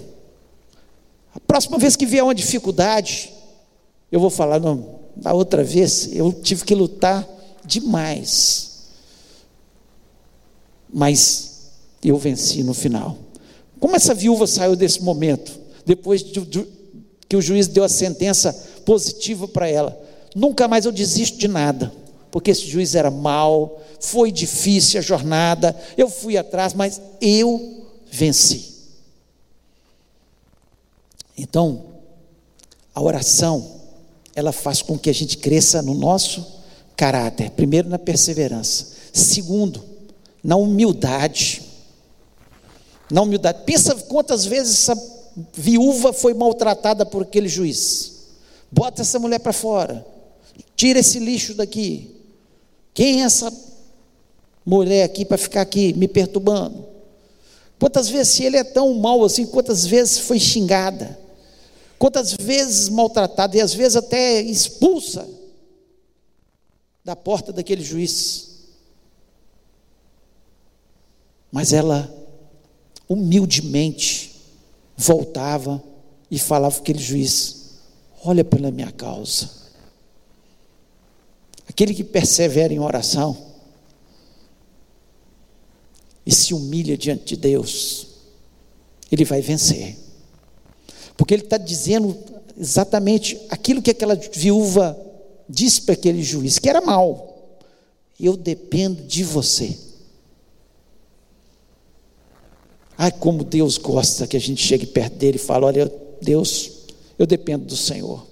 a 1.35 1.41
próxima 1.41 1.77
vez 1.77 1.95
que 1.95 2.07
vier 2.07 2.25
uma 2.25 2.35
dificuldade, 2.35 3.35
eu 4.11 4.19
vou 4.19 4.31
falar, 4.31 4.59
não, 4.59 4.99
da 5.15 5.35
outra 5.35 5.63
vez 5.63 6.09
eu 6.15 6.33
tive 6.33 6.65
que 6.65 6.75
lutar 6.75 7.29
demais. 7.67 8.71
Mas 10.91 11.71
eu 12.03 12.17
venci 12.17 12.63
no 12.63 12.73
final. 12.73 13.24
Como 13.85 13.97
essa 13.97 14.15
viúva 14.15 14.47
saiu 14.47 14.75
desse 14.75 15.03
momento, 15.03 15.61
depois 15.85 16.23
de, 16.23 16.41
de, 16.41 16.67
que 17.29 17.37
o 17.37 17.43
juiz 17.43 17.69
deu 17.69 17.85
a 17.85 17.89
sentença 17.91 18.51
positiva 18.83 19.47
para 19.47 19.69
ela? 19.69 20.03
Nunca 20.35 20.67
mais 20.67 20.87
eu 20.87 20.91
desisto 20.91 21.37
de 21.37 21.47
nada, 21.47 21.93
porque 22.31 22.51
esse 22.51 22.67
juiz 22.67 22.95
era 22.95 23.11
mau, 23.11 23.83
foi 24.01 24.33
difícil 24.33 24.99
a 24.99 25.03
jornada, 25.03 25.77
eu 25.99 26.09
fui 26.09 26.39
atrás, 26.39 26.73
mas 26.73 26.99
eu 27.21 27.85
venci. 28.11 28.73
Então, 31.37 31.85
a 32.95 33.03
oração, 33.03 33.83
ela 34.35 34.51
faz 34.51 34.81
com 34.81 34.97
que 34.97 35.11
a 35.11 35.15
gente 35.15 35.37
cresça 35.37 35.83
no 35.83 35.93
nosso 35.93 36.63
caráter, 36.97 37.51
primeiro 37.51 37.91
na 37.91 37.99
perseverança, 37.99 38.95
segundo, 39.13 39.85
na 40.43 40.57
humildade 40.57 41.64
na 43.11 43.23
humildade. 43.23 43.63
Pensa 43.65 43.95
quantas 43.95 44.45
vezes 44.45 44.89
essa 44.89 45.15
viúva 45.53 46.13
foi 46.13 46.35
maltratada 46.35 47.05
por 47.05 47.23
aquele 47.23 47.49
juiz. 47.49 48.13
Bota 48.71 49.03
essa 49.03 49.19
mulher 49.19 49.41
para 49.41 49.53
fora. 49.53 50.05
Tira 50.77 50.99
esse 50.99 51.19
lixo 51.19 51.55
daqui. 51.55 52.11
Quem 52.93 53.23
é 53.23 53.25
essa 53.25 53.53
mulher 54.65 55.05
aqui 55.05 55.25
para 55.25 55.39
ficar 55.39 55.61
aqui 55.63 55.93
me 55.95 56.09
perturbando? 56.09 56.87
Quantas 57.79 58.09
vezes, 58.09 58.35
se 58.35 58.45
ele 58.45 58.57
é 58.57 58.65
tão 58.65 58.95
mal 58.95 59.25
assim, 59.25 59.47
quantas 59.47 59.85
vezes 59.85 60.19
foi 60.19 60.39
xingada? 60.39 61.19
Quantas 61.99 62.33
vezes 62.33 62.89
maltratada 62.89 63.57
e 63.57 63.61
às 63.61 63.75
vezes 63.75 63.97
até 63.97 64.41
expulsa 64.41 65.29
da 67.05 67.15
porta 67.15 67.53
daquele 67.53 67.83
juiz? 67.83 68.51
Mas 71.51 71.73
ela 71.73 72.24
humildemente 73.15 74.33
voltava 74.97 75.83
e 76.31 76.39
falava 76.39 76.77
aquele 76.77 76.99
juiz: 76.99 77.77
Olha 78.23 78.45
pela 78.45 78.71
minha 78.71 78.91
causa. 78.93 79.65
Aquele 81.67 81.95
que 81.95 82.05
persevera 82.05 82.73
em 82.73 82.79
oração 82.79 83.37
e 86.27 86.35
se 86.35 86.53
humilha 86.53 86.97
diante 86.97 87.25
de 87.25 87.37
Deus, 87.37 88.07
ele 89.11 89.25
vai 89.25 89.41
vencer. 89.41 89.97
Porque 91.17 91.35
ele 91.35 91.43
está 91.43 91.57
dizendo 91.57 92.17
exatamente 92.59 93.41
aquilo 93.49 93.83
que 93.83 93.91
aquela 93.91 94.15
viúva 94.15 94.99
disse 95.49 95.83
para 95.83 95.95
aquele 95.95 96.23
juiz, 96.23 96.59
que 96.59 96.69
era 96.69 96.81
mal. 96.81 97.59
Eu 98.19 98.37
dependo 98.37 99.03
de 99.03 99.25
você. 99.25 99.77
Ai, 102.97 103.11
como 103.11 103.43
Deus 103.43 103.77
gosta 103.77 104.27
que 104.27 104.37
a 104.37 104.41
gente 104.41 104.63
chegue 104.63 104.87
perto 104.87 105.15
dele 105.17 105.37
e 105.37 105.41
fale: 105.41 105.65
Olha, 105.65 105.93
Deus, 106.23 106.71
eu 107.19 107.27
dependo 107.27 107.65
do 107.65 107.77
Senhor. 107.77 108.25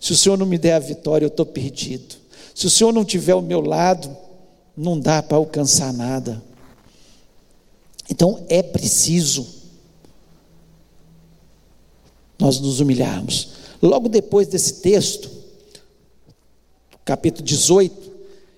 Se 0.00 0.12
o 0.12 0.16
Senhor 0.16 0.36
não 0.36 0.46
me 0.46 0.58
der 0.58 0.74
a 0.74 0.80
vitória, 0.80 1.24
eu 1.24 1.28
estou 1.28 1.46
perdido. 1.46 2.16
Se 2.54 2.66
o 2.66 2.70
Senhor 2.70 2.92
não 2.92 3.04
tiver 3.04 3.32
ao 3.32 3.42
meu 3.42 3.60
lado, 3.60 4.14
não 4.76 4.98
dá 4.98 5.22
para 5.22 5.36
alcançar 5.36 5.92
nada. 5.92 6.42
Então 8.10 8.44
é 8.48 8.62
preciso 8.62 9.46
nós 12.38 12.58
nos 12.58 12.80
humilharmos. 12.80 13.50
Logo 13.80 14.08
depois 14.08 14.48
desse 14.48 14.80
texto, 14.80 15.30
capítulo 17.04 17.46
18, 17.46 18.10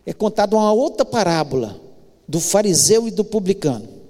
é 0.06 0.12
contada 0.12 0.56
uma 0.56 0.72
outra 0.72 1.04
parábola 1.04 1.78
do 2.26 2.40
fariseu 2.40 3.06
e 3.06 3.10
do 3.10 3.22
publicano 3.22 4.03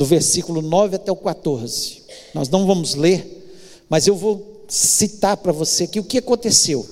do 0.00 0.06
versículo 0.06 0.62
9 0.62 0.96
até 0.96 1.12
o 1.12 1.16
14. 1.16 2.04
Nós 2.32 2.48
não 2.48 2.64
vamos 2.64 2.94
ler, 2.94 3.36
Mas 3.86 4.06
eu 4.06 4.16
vou 4.16 4.64
citar 4.66 5.36
para 5.36 5.52
você 5.52 5.84
aqui 5.84 6.00
o 6.00 6.04
que 6.04 6.16
aconteceu. 6.16 6.88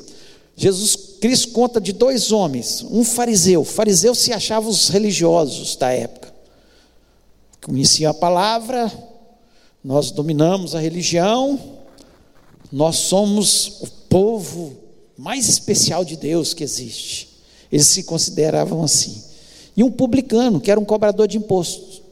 Jesus 0.55 0.95
Cristo 1.19 1.53
conta 1.53 1.81
de 1.81 1.95
dois 1.95 2.33
homens, 2.33 2.85
um 2.91 3.03
fariseu. 3.03 3.63
O 3.63 3.65
fariseu 3.65 4.15
se 4.15 4.31
achava 4.31 4.69
os 4.69 4.91
religiosos 4.91 5.75
da 5.77 5.91
época. 5.91 6.35
Conheciam 7.65 8.11
a 8.11 8.15
palavra, 8.15 8.93
nós 9.83 10.11
dominamos 10.11 10.75
a 10.75 10.81
religião, 10.81 11.59
nós 12.71 12.97
somos 12.97 13.81
o 13.81 13.87
povo 14.11 14.77
mais 15.17 15.49
especial 15.49 16.05
de 16.05 16.15
Deus 16.15 16.53
que 16.53 16.63
existe. 16.63 17.39
Eles 17.73 17.87
se 17.87 18.03
consideravam 18.03 18.85
assim. 18.85 19.23
E 19.75 19.83
um 19.83 19.91
publicano, 19.91 20.61
que 20.61 20.71
era 20.71 20.79
um 20.79 20.85
cobrador 20.85 21.27
de 21.27 21.39
impostos, 21.39 22.03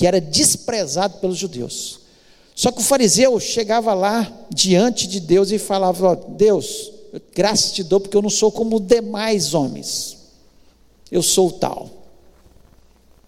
que 0.00 0.06
era 0.06 0.18
desprezado 0.18 1.18
pelos 1.18 1.36
judeus. 1.36 2.00
Só 2.54 2.72
que 2.72 2.80
o 2.80 2.82
fariseu 2.82 3.38
chegava 3.38 3.92
lá 3.92 4.32
diante 4.48 5.06
de 5.06 5.20
Deus 5.20 5.50
e 5.50 5.58
falava: 5.58 6.16
Deus, 6.16 6.90
graças 7.34 7.72
te 7.72 7.84
dou 7.84 8.00
porque 8.00 8.16
eu 8.16 8.22
não 8.22 8.30
sou 8.30 8.50
como 8.50 8.80
demais 8.80 9.52
homens. 9.52 10.16
Eu 11.12 11.22
sou 11.22 11.48
o 11.48 11.52
tal. 11.52 11.90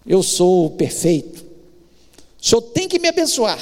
Eu 0.03 0.23
sou 0.23 0.65
o 0.65 0.71
perfeito. 0.71 1.45
O 2.41 2.43
Senhor 2.43 2.61
tem 2.63 2.89
que 2.89 2.97
me 2.97 3.07
abençoar. 3.07 3.59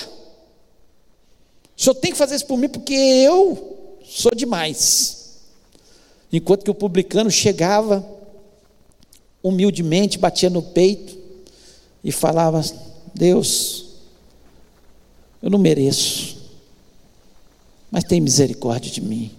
O 1.77 1.82
Senhor 1.82 1.96
tem 1.96 2.13
que 2.13 2.18
fazer 2.18 2.36
isso 2.36 2.46
por 2.46 2.58
mim 2.58 2.70
porque 2.70 2.94
eu 2.94 4.00
sou 4.06 4.34
demais. 4.34 5.41
Enquanto 6.32 6.63
que 6.63 6.72
o 6.72 6.75
publicano 6.75 7.30
chegava 7.30 8.10
humildemente, 9.44 10.18
batia 10.18 10.50
no 10.50 10.62
peito 10.62 11.18
e 12.01 12.10
falava: 12.10 12.63
Deus, 13.13 13.86
eu 15.41 15.50
não 15.50 15.60
mereço, 15.60 16.38
mas 17.89 18.03
tem 18.03 18.22
misericórdia 18.22 18.91
de 18.91 19.01
mim. 19.01 19.32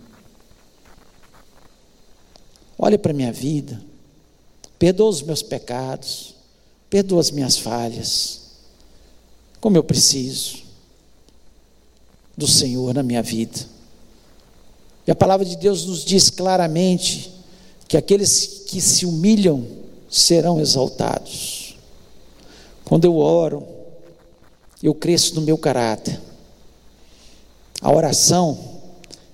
Olha 2.79 2.99
para 2.99 3.13
a 3.13 3.15
minha 3.15 3.33
vida, 3.33 3.81
perdoa 4.79 5.09
os 5.09 5.23
meus 5.23 5.43
pecados, 5.43 6.35
perdoa 6.91 7.21
as 7.21 7.31
minhas 7.31 7.57
falhas, 7.57 8.41
como 9.61 9.77
eu 9.77 9.85
preciso 9.85 10.63
do 12.37 12.49
Senhor 12.49 12.93
na 12.93 13.03
minha 13.03 13.23
vida. 13.23 13.73
E 15.07 15.11
a 15.11 15.15
palavra 15.15 15.47
de 15.47 15.57
Deus 15.57 15.85
nos 15.87 16.05
diz 16.05 16.31
claramente 16.31 17.33
que 17.89 17.97
aqueles 17.97 18.65
que 18.67 18.81
se 18.81 19.07
humilham 19.07 19.67
serão 20.09 20.61
exaltados. 20.61 21.62
Quando 22.85 23.05
eu 23.05 23.17
oro, 23.17 23.67
eu 24.83 24.95
cresço 24.95 25.35
no 25.35 25.43
meu 25.43 25.57
caráter. 25.57 26.21
A 27.81 27.93
oração, 27.93 28.59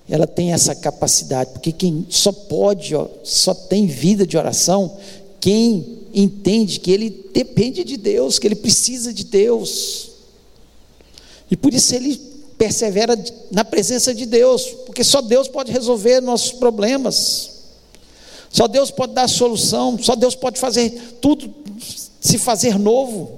ela 0.09 0.27
tem 0.27 0.53
essa 0.53 0.75
capacidade, 0.75 1.51
porque 1.53 1.73
quem 1.73 2.07
só 2.09 2.33
pode, 2.33 2.95
só 3.25 3.55
tem 3.55 3.87
vida 3.87 4.27
de 4.27 4.37
oração, 4.37 4.97
quem 5.41 5.99
entende 6.15 6.81
que 6.81 6.91
ele 6.91 7.31
depende 7.33 7.85
de 7.85 7.97
Deus, 7.97 8.39
que 8.39 8.47
ele 8.47 8.55
precisa 8.55 9.13
de 9.13 9.25
Deus. 9.25 10.11
E 11.51 11.57
por 11.57 11.73
isso 11.73 11.95
ele 11.95 12.17
persevera 12.59 13.17
na 13.51 13.65
presença 13.65 14.15
de 14.15 14.27
Deus, 14.27 14.65
porque 14.85 15.05
só 15.05 15.21
Deus 15.21 15.47
pode 15.49 15.71
resolver 15.71 16.21
nossos 16.21 16.53
problemas. 16.53 17.51
Só 18.51 18.67
Deus 18.67 18.91
pode 18.91 19.13
dar 19.13 19.25
a 19.25 19.29
solução, 19.29 19.99
só 19.99 20.17
Deus 20.17 20.35
pode 20.35 20.59
fazer 20.59 21.19
tudo 21.21 21.55
se 22.21 22.39
fazer 22.39 22.79
novo. 22.79 23.38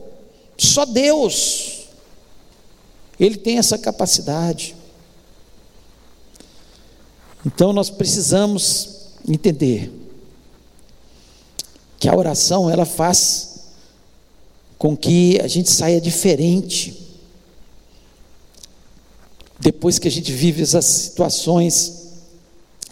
Só 0.60 0.84
Deus. 0.84 1.86
Ele 3.18 3.36
tem 3.36 3.56
essa 3.56 3.78
capacidade. 3.78 4.76
Então 7.46 7.72
nós 7.72 7.88
precisamos 7.88 9.14
entender 9.26 9.90
que 11.98 12.08
a 12.08 12.14
oração 12.14 12.68
ela 12.68 12.84
faz 12.84 13.60
com 14.76 14.94
que 14.94 15.40
a 15.40 15.48
gente 15.48 15.70
saia 15.70 16.00
diferente 16.00 17.08
depois 19.58 19.98
que 19.98 20.08
a 20.08 20.10
gente 20.10 20.30
vive 20.30 20.62
essas 20.62 20.84
situações 20.84 22.08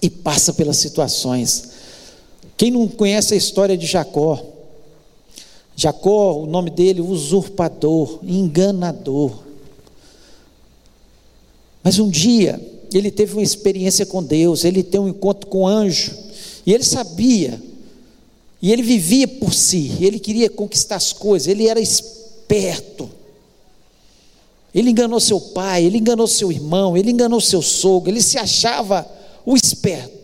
e 0.00 0.09
passa 0.09 0.54
pelas 0.54 0.78
situações. 0.78 1.70
Quem 2.57 2.70
não 2.70 2.88
conhece 2.88 3.35
a 3.35 3.37
história 3.37 3.76
de 3.76 3.87
Jacó? 3.87 4.57
Jacó, 5.80 6.36
o 6.42 6.44
nome 6.44 6.70
dele, 6.70 7.00
usurpador, 7.00 8.18
enganador. 8.24 9.44
Mas 11.84 12.00
um 12.00 12.10
dia 12.10 12.60
ele 12.92 13.12
teve 13.12 13.34
uma 13.34 13.44
experiência 13.44 14.04
com 14.04 14.20
Deus, 14.20 14.64
ele 14.64 14.82
teve 14.82 15.04
um 15.04 15.08
encontro 15.08 15.46
com 15.46 15.58
o 15.58 15.66
anjo, 15.68 16.12
e 16.66 16.74
ele 16.74 16.82
sabia, 16.82 17.62
e 18.60 18.72
ele 18.72 18.82
vivia 18.82 19.28
por 19.28 19.54
si, 19.54 19.92
ele 20.00 20.18
queria 20.18 20.50
conquistar 20.50 20.96
as 20.96 21.12
coisas, 21.12 21.46
ele 21.46 21.68
era 21.68 21.78
esperto. 21.78 23.08
Ele 24.74 24.90
enganou 24.90 25.20
seu 25.20 25.40
pai, 25.40 25.84
ele 25.84 25.98
enganou 25.98 26.26
seu 26.26 26.50
irmão, 26.50 26.96
ele 26.96 27.12
enganou 27.12 27.40
seu 27.40 27.62
sogro, 27.62 28.10
ele 28.10 28.20
se 28.20 28.36
achava 28.36 29.08
o 29.46 29.54
esperto. 29.54 30.17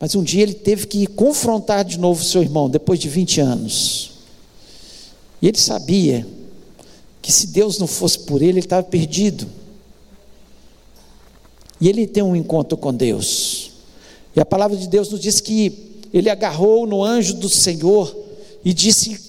Mas 0.00 0.14
um 0.14 0.22
dia 0.22 0.42
ele 0.42 0.54
teve 0.54 0.86
que 0.86 1.06
confrontar 1.06 1.84
de 1.84 1.98
novo 1.98 2.24
seu 2.24 2.42
irmão, 2.42 2.70
depois 2.70 2.98
de 2.98 3.08
20 3.08 3.40
anos. 3.42 4.12
E 5.42 5.46
ele 5.48 5.58
sabia 5.58 6.26
que 7.20 7.30
se 7.30 7.48
Deus 7.48 7.78
não 7.78 7.86
fosse 7.86 8.20
por 8.20 8.40
ele, 8.40 8.52
ele 8.52 8.60
estava 8.60 8.82
perdido. 8.82 9.46
E 11.78 11.88
ele 11.88 12.06
tem 12.06 12.22
um 12.22 12.34
encontro 12.34 12.78
com 12.78 12.94
Deus. 12.94 13.72
E 14.34 14.40
a 14.40 14.46
palavra 14.46 14.76
de 14.76 14.88
Deus 14.88 15.10
nos 15.10 15.20
diz 15.20 15.38
que 15.38 15.90
ele 16.12 16.30
agarrou 16.30 16.86
no 16.86 17.04
anjo 17.04 17.34
do 17.34 17.48
Senhor 17.48 18.16
e 18.64 18.72
disse: 18.72 19.20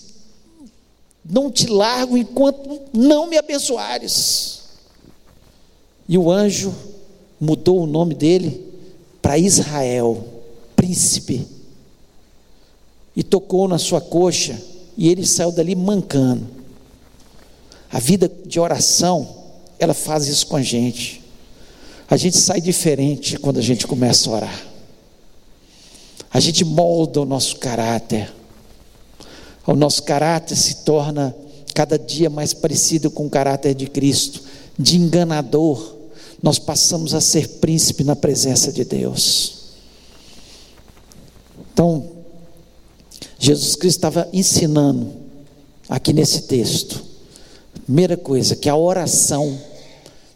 não 1.23 1.51
te 1.51 1.67
largo 1.67 2.17
enquanto 2.17 2.81
não 2.93 3.27
me 3.27 3.37
abençoares. 3.37 4.61
E 6.07 6.17
o 6.17 6.31
anjo 6.31 6.73
mudou 7.39 7.81
o 7.81 7.87
nome 7.87 8.13
dele 8.13 8.65
para 9.21 9.37
Israel, 9.37 10.25
príncipe, 10.81 11.47
e 13.15 13.23
tocou 13.23 13.67
na 13.67 13.77
sua 13.77 14.01
coxa, 14.01 14.59
e 14.97 15.09
ele 15.09 15.25
saiu 15.25 15.51
dali 15.51 15.75
mancando. 15.75 16.47
A 17.91 17.99
vida 17.99 18.31
de 18.45 18.59
oração, 18.59 19.27
ela 19.77 19.93
faz 19.93 20.27
isso 20.27 20.47
com 20.47 20.55
a 20.55 20.61
gente. 20.61 21.21
A 22.09 22.17
gente 22.17 22.37
sai 22.37 22.61
diferente 22.61 23.37
quando 23.37 23.57
a 23.57 23.61
gente 23.61 23.85
começa 23.85 24.29
a 24.29 24.33
orar. 24.33 24.65
A 26.33 26.39
gente 26.39 26.63
molda 26.63 27.21
o 27.21 27.25
nosso 27.25 27.57
caráter 27.57 28.31
o 29.65 29.75
nosso 29.75 30.03
caráter 30.03 30.55
se 30.55 30.77
torna 30.77 31.35
cada 31.73 31.97
dia 31.97 32.29
mais 32.29 32.53
parecido 32.53 33.11
com 33.11 33.27
o 33.27 33.29
caráter 33.29 33.75
de 33.75 33.87
Cristo, 33.87 34.41
de 34.77 34.97
enganador, 34.97 35.97
nós 36.41 36.57
passamos 36.57 37.13
a 37.13 37.21
ser 37.21 37.47
príncipe 37.59 38.03
na 38.03 38.15
presença 38.15 38.71
de 38.71 38.83
Deus. 38.83 39.60
Então, 41.73 42.09
Jesus 43.39 43.75
Cristo 43.75 43.97
estava 43.97 44.29
ensinando 44.31 45.13
aqui 45.89 46.13
nesse 46.13 46.43
texto. 46.43 47.03
Primeira 47.85 48.15
coisa, 48.15 48.55
que 48.55 48.69
a 48.69 48.75
oração, 48.75 49.59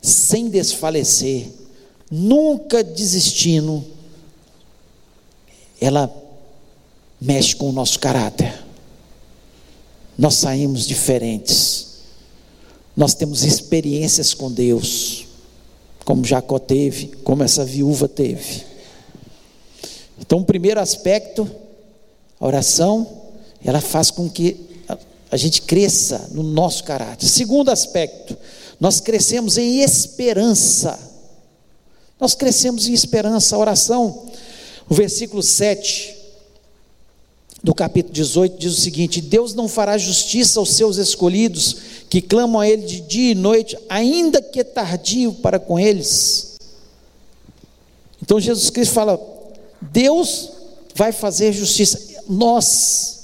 sem 0.01 0.49
desfalecer, 0.49 1.47
nunca 2.09 2.83
desistindo, 2.83 3.83
ela 5.79 6.11
mexe 7.19 7.55
com 7.55 7.69
o 7.69 7.73
nosso 7.73 7.99
caráter 7.99 8.65
nós 10.17 10.35
saímos 10.35 10.85
diferentes. 10.85 11.95
Nós 12.95 13.13
temos 13.13 13.43
experiências 13.43 14.33
com 14.33 14.51
Deus, 14.51 15.25
como 16.05 16.23
Jacó 16.23 16.57
teve, 16.57 17.07
como 17.23 17.43
essa 17.43 17.65
viúva 17.65 18.07
teve. 18.07 18.63
Então, 20.19 20.39
o 20.39 20.45
primeiro 20.45 20.79
aspecto, 20.79 21.49
a 22.39 22.45
oração, 22.45 23.07
ela 23.63 23.81
faz 23.81 24.11
com 24.11 24.29
que 24.29 24.75
a 25.31 25.37
gente 25.37 25.63
cresça 25.63 26.29
no 26.31 26.43
nosso 26.43 26.83
caráter. 26.83 27.27
Segundo 27.27 27.69
aspecto, 27.69 28.37
nós 28.79 28.99
crescemos 28.99 29.57
em 29.57 29.81
esperança. 29.81 30.97
Nós 32.19 32.33
crescemos 32.33 32.87
em 32.87 32.93
esperança. 32.93 33.55
A 33.55 33.59
oração, 33.59 34.27
o 34.89 34.93
versículo 34.93 35.43
7 35.43 36.15
do 37.63 37.73
capítulo 37.73 38.13
18 38.13 38.57
diz 38.57 38.77
o 38.77 38.81
seguinte: 38.81 39.19
Deus 39.19 39.53
não 39.53 39.67
fará 39.67 39.97
justiça 39.97 40.59
aos 40.59 40.69
seus 40.69 40.97
escolhidos, 40.97 41.77
que 42.09 42.21
clamam 42.21 42.61
a 42.61 42.69
Ele 42.69 42.83
de 42.83 43.01
dia 43.01 43.31
e 43.31 43.35
noite, 43.35 43.77
ainda 43.89 44.41
que 44.41 44.63
tardio 44.63 45.33
para 45.33 45.59
com 45.59 45.79
eles. 45.79 46.55
Então 48.21 48.39
Jesus 48.39 48.69
Cristo 48.69 48.93
fala: 48.93 49.17
Deus 49.91 50.51
vai 50.93 51.11
fazer 51.11 51.51
justiça. 51.53 52.23
Nós 52.27 53.15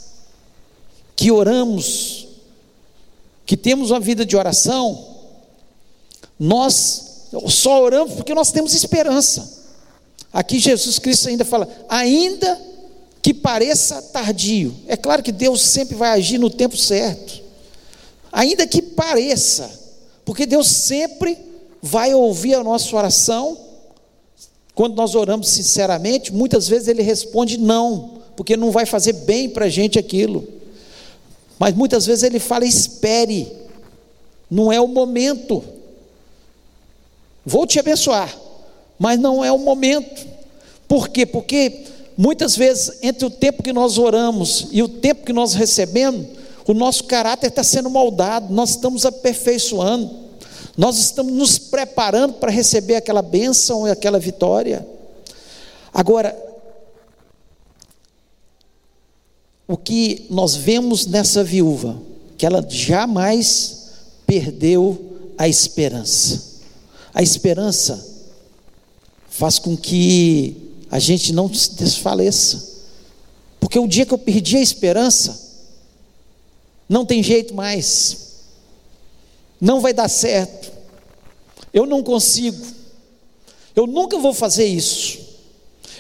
que 1.16 1.32
oramos, 1.32 2.28
que 3.46 3.56
temos 3.56 3.92
uma 3.92 4.00
vida 4.00 4.26
de 4.26 4.36
oração, 4.36 5.08
Nós 6.40 7.30
só 7.48 7.84
oramos 7.84 8.16
porque 8.16 8.34
nós 8.34 8.52
temos 8.52 8.74
esperança. 8.74 9.62
Aqui 10.34 10.60
Jesus 10.60 10.98
Cristo 10.98 11.30
ainda 11.30 11.46
fala: 11.46 11.68
ainda 11.88 12.60
que 13.22 13.34
pareça 13.34 14.02
tardio. 14.02 14.76
É 14.88 14.98
claro 14.98 15.22
que 15.22 15.32
Deus 15.32 15.62
sempre 15.62 15.96
vai 15.96 16.12
agir 16.12 16.38
no 16.38 16.50
tempo 16.50 16.76
certo. 16.76 17.42
Ainda 18.32 18.66
que 18.66 18.82
pareça, 18.82 19.70
porque 20.26 20.46
Deus 20.46 20.68
sempre 20.68 21.38
vai 21.82 22.14
ouvir 22.14 22.56
a 22.56 22.64
nossa 22.64 22.96
oração. 22.96 23.58
Quando 24.74 24.96
nós 24.96 25.16
oramos 25.16 25.50
sinceramente, 25.50 26.34
muitas 26.34 26.68
vezes 26.68 26.88
Ele 26.88 27.02
responde 27.02 27.58
não, 27.58 28.22
porque 28.36 28.56
não 28.56 28.72
vai 28.72 28.86
fazer 28.86 29.14
bem 29.14 29.50
para 29.50 29.66
a 29.66 29.70
gente 29.70 30.00
aquilo. 30.00 30.48
Mas 31.60 31.76
muitas 31.76 32.06
vezes 32.06 32.24
Ele 32.24 32.40
fala: 32.40 32.66
espere, 32.66 33.52
não 34.50 34.72
é 34.72 34.80
o 34.80 34.88
momento. 34.88 35.64
Vou 37.46 37.66
te 37.66 37.80
abençoar, 37.80 38.36
mas 38.98 39.20
não 39.20 39.44
é 39.44 39.52
o 39.52 39.58
momento. 39.58 40.28
Por 40.88 41.10
quê? 41.10 41.26
Porque 41.26 41.86
muitas 42.18 42.56
vezes, 42.56 43.00
entre 43.02 43.26
o 43.26 43.30
tempo 43.30 43.64
que 43.64 43.74
nós 43.74 43.98
oramos 43.98 44.68
e 44.72 44.84
o 44.84 44.88
tempo 44.88 45.26
que 45.26 45.34
nós 45.34 45.54
recebemos, 45.54 46.28
o 46.68 46.74
nosso 46.74 47.06
caráter 47.06 47.48
está 47.48 47.64
sendo 47.64 47.90
moldado, 47.90 48.54
nós 48.54 48.72
estamos 48.72 49.06
aperfeiçoando, 49.06 50.12
nós 50.78 50.98
estamos 50.98 51.34
nos 51.34 51.58
preparando 51.58 52.34
para 52.34 52.52
receber 52.52 52.96
aquela 52.96 53.22
bênção 53.22 53.88
e 53.88 53.92
aquela 53.92 54.20
vitória. 54.20 54.88
Agora, 55.94 56.38
o 59.68 59.78
que 59.78 60.26
nós 60.30 60.56
vemos 60.56 61.06
nessa 61.06 61.44
viúva, 61.44 61.98
que 62.38 62.46
ela 62.46 62.66
jamais 62.68 63.92
perdeu 64.26 65.34
a 65.38 65.48
esperança. 65.48 66.60
A 67.14 67.22
esperança 67.22 68.08
faz 69.30 69.60
com 69.60 69.76
que 69.76 70.72
a 70.90 71.00
gente 71.00 71.34
não 71.34 71.54
se 71.54 71.74
desfaleça. 71.76 72.70
Porque 73.60 73.80
o 73.80 73.88
dia 73.88 74.06
que 74.06 74.14
eu 74.14 74.18
perdi 74.18 74.58
a 74.58 74.62
esperança, 74.62 75.40
não 76.88 77.06
tem 77.06 77.24
jeito 77.24 77.54
mais, 77.54 78.31
não 79.62 79.80
vai 79.80 79.94
dar 79.94 80.10
certo, 80.10 80.72
eu 81.72 81.86
não 81.86 82.04
consigo, 82.04 82.66
eu 83.76 83.88
nunca 83.88 84.18
vou 84.18 84.34
fazer 84.34 84.66
isso, 84.66 85.20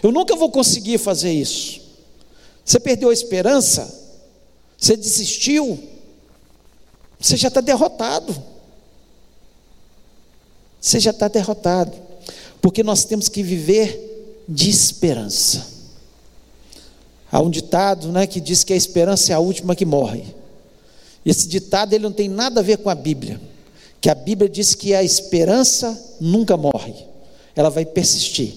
eu 0.04 0.12
nunca 0.12 0.36
vou 0.36 0.50
conseguir 0.50 0.98
fazer 0.98 1.32
isso. 1.32 1.80
Você 2.66 2.80
perdeu 2.80 3.10
a 3.10 3.14
esperança, 3.14 3.94
você 4.78 4.98
desistiu, 4.98 5.80
você 7.20 7.38
já 7.38 7.50
está 7.50 7.62
derrotado. 7.62 8.52
Você 10.82 11.00
já 11.00 11.12
está 11.12 11.28
derrotado, 11.28 11.96
porque 12.60 12.82
nós 12.82 13.06
temos 13.06 13.30
que 13.30 13.44
viver 13.44 14.44
de 14.50 14.68
esperança. 14.68 15.68
Há 17.32 17.40
um 17.40 17.52
ditado 17.52 18.12
né, 18.12 18.26
que 18.26 18.42
diz 18.42 18.64
que 18.64 18.74
a 18.74 18.76
esperança 18.76 19.32
é 19.32 19.36
a 19.36 19.40
última 19.40 19.76
que 19.76 19.86
morre. 19.86 20.26
Esse 21.24 21.48
ditado 21.48 21.94
ele 21.94 22.04
não 22.04 22.12
tem 22.12 22.28
nada 22.28 22.62
a 22.62 22.64
ver 22.64 22.80
com 22.80 22.90
a 22.90 22.96
Bíblia, 22.96 23.40
que 24.02 24.10
a 24.10 24.16
Bíblia 24.16 24.50
diz 24.50 24.74
que 24.74 24.96
a 24.96 25.04
esperança 25.04 26.16
nunca 26.20 26.58
morre, 26.58 26.94
ela 27.56 27.70
vai 27.70 27.86
persistir. 27.86 28.56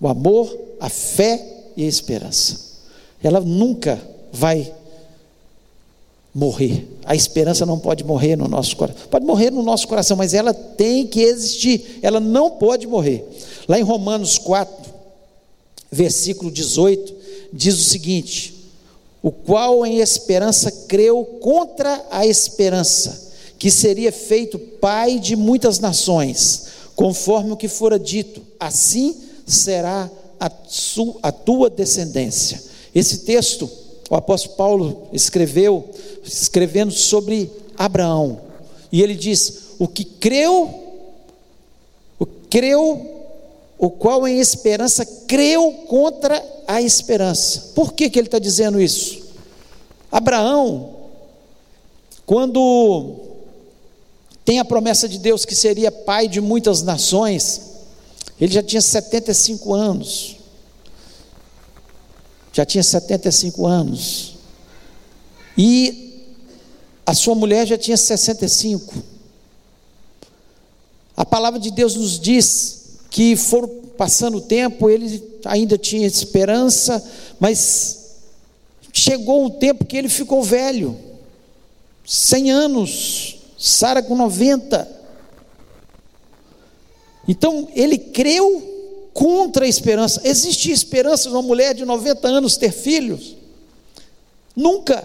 O 0.00 0.06
amor, 0.06 0.56
a 0.78 0.88
fé 0.88 1.44
e 1.76 1.84
a 1.84 1.88
esperança. 1.88 2.68
Ela 3.20 3.40
nunca 3.40 4.00
vai 4.32 4.72
morrer. 6.32 6.86
A 7.04 7.16
esperança 7.16 7.66
não 7.66 7.78
pode 7.78 8.04
morrer 8.04 8.36
no 8.36 8.46
nosso 8.46 8.76
coração. 8.76 9.08
Pode 9.10 9.26
morrer 9.26 9.50
no 9.50 9.62
nosso 9.62 9.88
coração, 9.88 10.16
mas 10.16 10.32
ela 10.32 10.54
tem 10.54 11.04
que 11.06 11.22
existir. 11.22 11.98
Ela 12.00 12.20
não 12.20 12.52
pode 12.52 12.86
morrer. 12.86 13.26
Lá 13.66 13.78
em 13.78 13.82
Romanos 13.82 14.38
4, 14.38 14.92
versículo 15.90 16.50
18, 16.50 17.14
diz 17.52 17.74
o 17.80 17.84
seguinte: 17.84 18.54
O 19.20 19.32
qual 19.32 19.84
em 19.84 19.98
esperança 19.98 20.70
creu 20.86 21.24
contra 21.40 22.06
a 22.10 22.24
esperança, 22.24 23.27
que 23.58 23.70
seria 23.70 24.12
feito 24.12 24.58
pai 24.58 25.18
de 25.18 25.34
muitas 25.34 25.78
nações, 25.78 26.66
conforme 26.94 27.52
o 27.52 27.56
que 27.56 27.68
fora 27.68 27.98
dito, 27.98 28.42
assim 28.58 29.16
será 29.46 30.10
a, 30.38 30.50
a 31.22 31.32
tua 31.32 31.68
descendência. 31.68 32.62
Esse 32.94 33.18
texto 33.18 33.68
o 34.10 34.16
apóstolo 34.16 34.56
Paulo 34.56 35.08
escreveu, 35.12 35.90
escrevendo 36.24 36.92
sobre 36.92 37.50
Abraão, 37.76 38.40
e 38.90 39.02
ele 39.02 39.14
diz: 39.14 39.74
O 39.78 39.86
que 39.86 40.02
creu, 40.02 40.96
o 42.18 42.24
creu, 42.24 43.24
o 43.78 43.90
qual 43.90 44.26
em 44.26 44.40
esperança 44.40 45.04
creu 45.04 45.72
contra 45.88 46.42
a 46.66 46.80
esperança. 46.80 47.72
Por 47.74 47.92
que, 47.92 48.08
que 48.08 48.18
ele 48.18 48.28
está 48.28 48.38
dizendo 48.38 48.80
isso? 48.80 49.28
Abraão, 50.10 50.94
quando 52.24 53.27
tem 54.48 54.58
a 54.58 54.64
promessa 54.64 55.06
de 55.06 55.18
Deus 55.18 55.44
que 55.44 55.54
seria 55.54 55.92
pai 55.92 56.26
de 56.26 56.40
muitas 56.40 56.82
nações, 56.82 57.60
ele 58.40 58.50
já 58.50 58.62
tinha 58.62 58.80
75 58.80 59.74
anos 59.74 60.38
já 62.58 62.66
tinha 62.66 62.82
75 62.82 63.66
anos. 63.66 64.34
E 65.56 66.24
a 67.06 67.14
sua 67.14 67.36
mulher 67.36 67.64
já 67.64 67.78
tinha 67.78 67.96
65. 67.96 68.94
A 71.16 71.24
palavra 71.24 71.60
de 71.60 71.70
Deus 71.70 71.94
nos 71.94 72.18
diz 72.18 72.98
que 73.10 73.36
foram 73.36 73.68
passando 73.96 74.38
o 74.38 74.40
tempo, 74.40 74.90
ele 74.90 75.22
ainda 75.44 75.78
tinha 75.78 76.04
esperança, 76.04 77.00
mas 77.38 78.16
chegou 78.92 79.44
um 79.44 79.50
tempo 79.50 79.84
que 79.84 79.96
ele 79.96 80.08
ficou 80.08 80.42
velho 80.42 80.98
100 82.04 82.50
anos, 82.50 83.37
Sara 83.58 84.02
com 84.02 84.16
90. 84.16 84.88
Então 87.26 87.68
ele 87.74 87.98
creu 87.98 89.10
contra 89.12 89.64
a 89.64 89.68
esperança. 89.68 90.20
Existe 90.24 90.70
esperança 90.70 91.28
de 91.28 91.34
uma 91.34 91.42
mulher 91.42 91.74
de 91.74 91.84
90 91.84 92.28
anos 92.28 92.56
ter 92.56 92.72
filhos? 92.72 93.36
Nunca, 94.54 95.04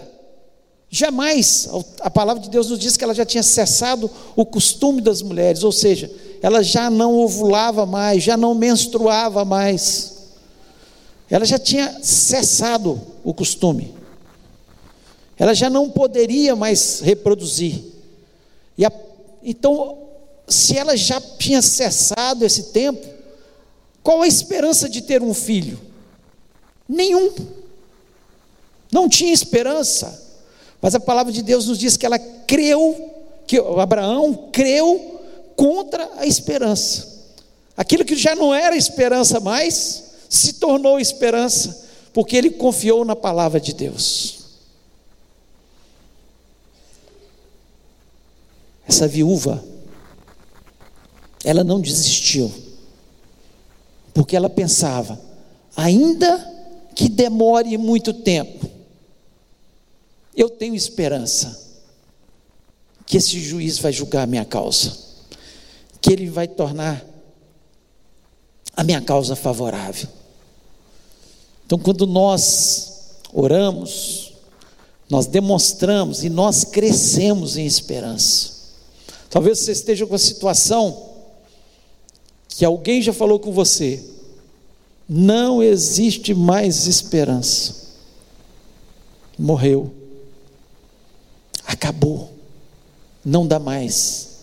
jamais. 0.88 1.68
A 2.00 2.08
palavra 2.08 2.42
de 2.42 2.48
Deus 2.48 2.70
nos 2.70 2.78
diz 2.78 2.96
que 2.96 3.04
ela 3.04 3.14
já 3.14 3.24
tinha 3.24 3.42
cessado 3.42 4.10
o 4.36 4.46
costume 4.46 5.00
das 5.00 5.20
mulheres, 5.20 5.64
ou 5.64 5.72
seja, 5.72 6.10
ela 6.40 6.62
já 6.62 6.88
não 6.88 7.16
ovulava 7.18 7.84
mais, 7.84 8.22
já 8.22 8.36
não 8.36 8.54
menstruava 8.54 9.44
mais. 9.44 10.14
Ela 11.28 11.44
já 11.44 11.58
tinha 11.58 11.98
cessado 12.02 13.00
o 13.24 13.34
costume. 13.34 13.94
Ela 15.36 15.54
já 15.54 15.68
não 15.68 15.90
poderia 15.90 16.54
mais 16.54 17.00
reproduzir. 17.00 17.93
E 18.76 18.84
a, 18.84 18.92
então, 19.42 19.98
se 20.48 20.76
ela 20.76 20.96
já 20.96 21.20
tinha 21.20 21.62
cessado 21.62 22.44
esse 22.44 22.64
tempo, 22.64 23.06
qual 24.02 24.22
a 24.22 24.26
esperança 24.26 24.88
de 24.88 25.02
ter 25.02 25.22
um 25.22 25.32
filho? 25.32 25.80
Nenhum. 26.88 27.32
Não 28.92 29.08
tinha 29.08 29.32
esperança. 29.32 30.22
Mas 30.80 30.94
a 30.94 31.00
palavra 31.00 31.32
de 31.32 31.42
Deus 31.42 31.66
nos 31.66 31.78
diz 31.78 31.96
que 31.96 32.04
ela 32.04 32.18
creu, 32.18 33.10
que 33.46 33.58
Abraão 33.58 34.50
creu 34.52 35.20
contra 35.56 36.08
a 36.16 36.26
esperança. 36.26 37.14
Aquilo 37.76 38.04
que 38.04 38.14
já 38.14 38.36
não 38.36 38.52
era 38.54 38.76
esperança 38.76 39.40
mais, 39.40 40.04
se 40.28 40.54
tornou 40.54 41.00
esperança, 41.00 41.86
porque 42.12 42.36
ele 42.36 42.50
confiou 42.50 43.04
na 43.04 43.16
palavra 43.16 43.60
de 43.60 43.72
Deus. 43.72 44.33
Essa 48.86 49.08
viúva, 49.08 49.64
ela 51.44 51.64
não 51.64 51.80
desistiu 51.80 52.52
porque 54.14 54.36
ela 54.36 54.48
pensava, 54.48 55.20
ainda 55.76 56.52
que 56.94 57.08
demore 57.08 57.76
muito 57.76 58.14
tempo, 58.14 58.70
eu 60.36 60.48
tenho 60.48 60.76
esperança 60.76 61.60
que 63.04 63.16
esse 63.16 63.40
juiz 63.40 63.78
vai 63.78 63.92
julgar 63.92 64.22
a 64.22 64.26
minha 64.26 64.44
causa, 64.44 64.96
que 66.00 66.12
ele 66.12 66.30
vai 66.30 66.46
tornar 66.46 67.04
a 68.76 68.84
minha 68.84 69.00
causa 69.00 69.34
favorável. 69.34 70.08
Então, 71.66 71.78
quando 71.78 72.06
nós 72.06 73.16
oramos, 73.32 74.32
nós 75.10 75.26
demonstramos 75.26 76.22
e 76.22 76.30
nós 76.30 76.62
crescemos 76.64 77.56
em 77.56 77.66
esperança. 77.66 78.53
Talvez 79.34 79.58
você 79.58 79.72
esteja 79.72 80.06
com 80.06 80.14
a 80.14 80.18
situação 80.18 81.10
que 82.46 82.64
alguém 82.64 83.02
já 83.02 83.12
falou 83.12 83.40
com 83.40 83.50
você, 83.50 84.00
não 85.08 85.60
existe 85.60 86.32
mais 86.32 86.86
esperança. 86.86 87.74
Morreu. 89.36 89.92
Acabou. 91.66 92.32
Não 93.24 93.44
dá 93.44 93.58
mais. 93.58 94.36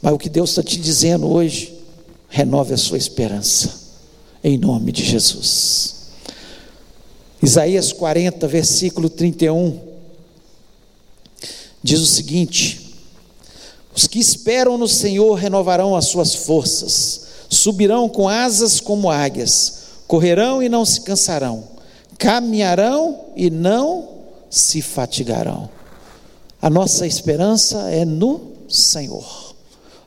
Mas 0.00 0.14
o 0.14 0.18
que 0.18 0.30
Deus 0.30 0.48
está 0.48 0.62
te 0.62 0.80
dizendo 0.80 1.30
hoje, 1.30 1.78
renove 2.30 2.72
a 2.72 2.78
sua 2.78 2.96
esperança, 2.96 3.82
em 4.42 4.56
nome 4.56 4.92
de 4.92 5.04
Jesus. 5.04 6.08
Isaías 7.42 7.92
40, 7.92 8.48
versículo 8.48 9.10
31, 9.10 9.87
diz 11.88 12.00
o 12.00 12.06
seguinte: 12.06 12.94
Os 13.94 14.06
que 14.06 14.18
esperam 14.18 14.76
no 14.76 14.86
Senhor 14.86 15.34
renovarão 15.34 15.96
as 15.96 16.06
suas 16.06 16.34
forças, 16.34 17.28
subirão 17.48 18.08
com 18.08 18.28
asas 18.28 18.78
como 18.78 19.10
águias, 19.10 19.78
correrão 20.06 20.62
e 20.62 20.68
não 20.68 20.84
se 20.84 21.00
cansarão, 21.00 21.64
caminharão 22.18 23.26
e 23.34 23.50
não 23.50 24.08
se 24.50 24.82
fatigarão. 24.82 25.70
A 26.60 26.68
nossa 26.68 27.06
esperança 27.06 27.90
é 27.90 28.04
no 28.04 28.52
Senhor. 28.68 29.54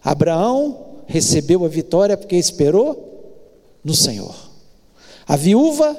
Abraão 0.04 0.86
recebeu 1.08 1.65
a 1.65 1.67
vitória 1.67 2.15
porque 2.15 2.36
esperou 2.36 3.39
no 3.84 3.96
Senhor. 3.96 4.36
A 5.28 5.36
viúva 5.36 5.98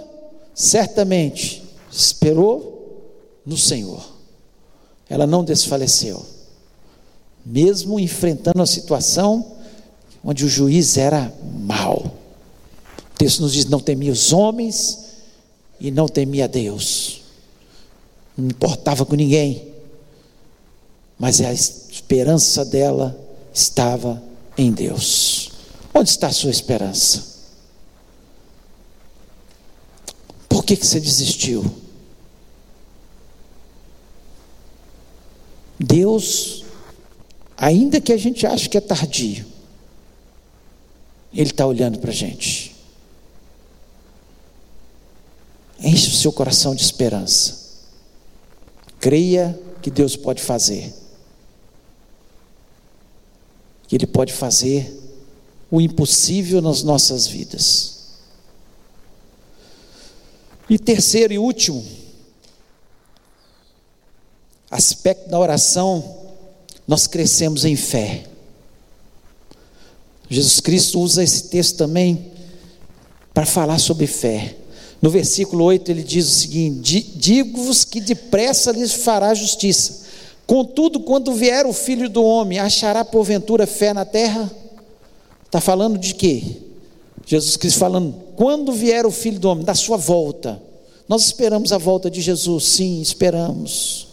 certamente 0.55 1.63
esperou 1.91 3.01
no 3.45 3.57
Senhor. 3.57 4.12
Ela 5.13 5.27
não 5.27 5.45
desfaleceu, 5.45 6.25
mesmo 7.45 8.01
enfrentando 8.01 8.63
a 8.63 8.67
situação 8.67 9.59
onde 10.25 10.43
o 10.43 10.49
juiz 10.49 10.97
era 10.97 11.31
mau. 11.61 11.99
O 11.99 13.19
texto 13.19 13.43
nos 13.43 13.53
diz: 13.53 13.67
não 13.67 13.79
temia 13.79 14.11
os 14.11 14.33
homens 14.33 15.01
e 15.79 15.91
não 15.91 16.09
temia 16.09 16.49
Deus, 16.49 17.21
não 18.35 18.47
importava 18.47 19.05
com 19.05 19.15
ninguém, 19.15 19.69
mas 21.19 21.43
a 21.43 21.53
esperança 21.53 22.65
dela 22.65 23.15
estava 23.53 24.23
em 24.57 24.73
Deus. 24.73 25.51
Onde 25.93 26.09
está 26.09 26.29
a 26.29 26.33
sua 26.33 26.51
esperança? 26.51 27.23
Por 30.49 30.65
que, 30.65 30.75
que 30.75 30.87
você 30.87 30.99
desistiu? 30.99 31.82
Deus, 35.83 36.65
ainda 37.57 38.01
que 38.01 38.13
a 38.13 38.17
gente 38.17 38.47
ache 38.47 38.69
que 38.69 38.79
é 38.79 38.81
tardio, 38.81 39.45
Ele 41.33 41.51
está 41.51 41.67
olhando 41.67 41.99
para 41.99 42.11
a 42.11 42.15
gente. 42.15 42.75
Enche 45.81 46.09
o 46.09 46.15
seu 46.15 46.33
coração 46.33 46.75
de 46.75 46.83
esperança. 46.83 47.61
Creia 49.01 49.59
que 49.81 49.91
Deus 49.91 50.15
pode 50.15 50.41
fazer. 50.41 50.95
Que 53.89 53.97
Ele 53.97 54.07
pode 54.07 54.33
fazer 54.33 54.97
o 55.69 55.81
impossível 55.81 56.63
nas 56.63 56.85
nossas 56.85 57.27
vidas. 57.27 57.93
E 60.71 60.79
terceiro 60.79 61.33
e 61.33 61.39
último, 61.39 61.85
aspecto 64.73 65.29
da 65.29 65.39
oração, 65.39 66.03
nós 66.89 67.07
crescemos 67.07 67.65
em 67.65 67.77
fé. 67.77 68.25
Jesus 70.29 70.61
Cristo 70.61 70.99
usa 70.99 71.23
esse 71.23 71.45
texto 71.45 71.77
também 71.77 72.33
para 73.35 73.45
falar 73.45 73.79
sobre 73.79 74.07
fé. 74.07 74.57
No 75.01 75.11
versículo 75.11 75.65
8 75.65 75.91
ele 75.91 76.03
diz 76.03 76.27
o 76.27 76.35
seguinte: 76.41 77.13
Digo-vos 77.15 77.85
que 77.85 78.01
depressa 78.01 78.73
lhes 78.73 78.93
fará 78.93 79.35
justiça. 79.35 80.03
Contudo, 80.47 81.01
quando 81.01 81.35
vier 81.35 81.67
o 81.67 81.73
filho 81.73 82.09
do 82.09 82.25
homem, 82.25 82.59
achará 82.59 83.05
porventura 83.05 83.67
fé 83.67 83.93
na 83.93 84.05
terra? 84.05 84.51
Está 85.45 85.61
falando 85.61 85.99
de 85.99 86.15
quê? 86.15 86.43
Jesus 87.27 87.57
Cristo 87.57 87.79
falando, 87.79 88.15
quando 88.37 88.73
vier 88.73 89.07
o 89.07 89.11
filho 89.11 89.39
do 89.39 89.49
homem, 89.49 89.65
da 89.65 89.75
sua 89.75 89.97
volta. 89.97 90.61
Nós 91.09 91.25
esperamos 91.27 91.73
a 91.73 91.79
volta 91.79 92.11
de 92.11 92.21
Jesus, 92.21 92.65
sim, 92.65 93.01
esperamos. 93.01 94.12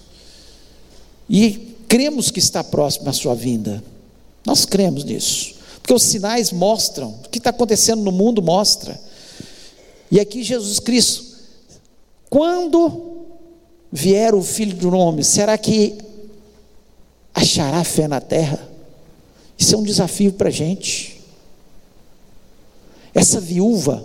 E 1.29 1.75
cremos 1.87 2.31
que 2.31 2.39
está 2.39 2.63
próximo 2.63 3.09
a 3.09 3.13
sua 3.13 3.35
vinda. 3.35 3.83
Nós 4.45 4.65
cremos 4.65 5.03
nisso. 5.03 5.55
Porque 5.81 5.93
os 5.93 6.03
sinais 6.03 6.51
mostram, 6.51 7.09
o 7.25 7.29
que 7.29 7.37
está 7.37 7.51
acontecendo 7.51 8.01
no 8.01 8.11
mundo 8.11 8.41
mostra. 8.41 8.99
E 10.11 10.19
aqui 10.19 10.43
Jesus 10.43 10.79
Cristo, 10.79 11.25
quando 12.29 13.25
vier 13.91 14.33
o 14.33 14.41
Filho 14.41 14.75
do 14.75 14.95
Homem, 14.95 15.23
será 15.23 15.57
que 15.57 15.97
achará 17.33 17.83
fé 17.83 18.07
na 18.07 18.19
terra? 18.19 18.67
Isso 19.57 19.75
é 19.75 19.77
um 19.77 19.83
desafio 19.83 20.33
para 20.33 20.49
a 20.49 20.51
gente. 20.51 21.21
Essa 23.13 23.39
viúva, 23.39 24.03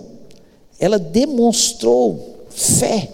ela 0.79 0.99
demonstrou 0.99 2.45
fé. 2.49 3.09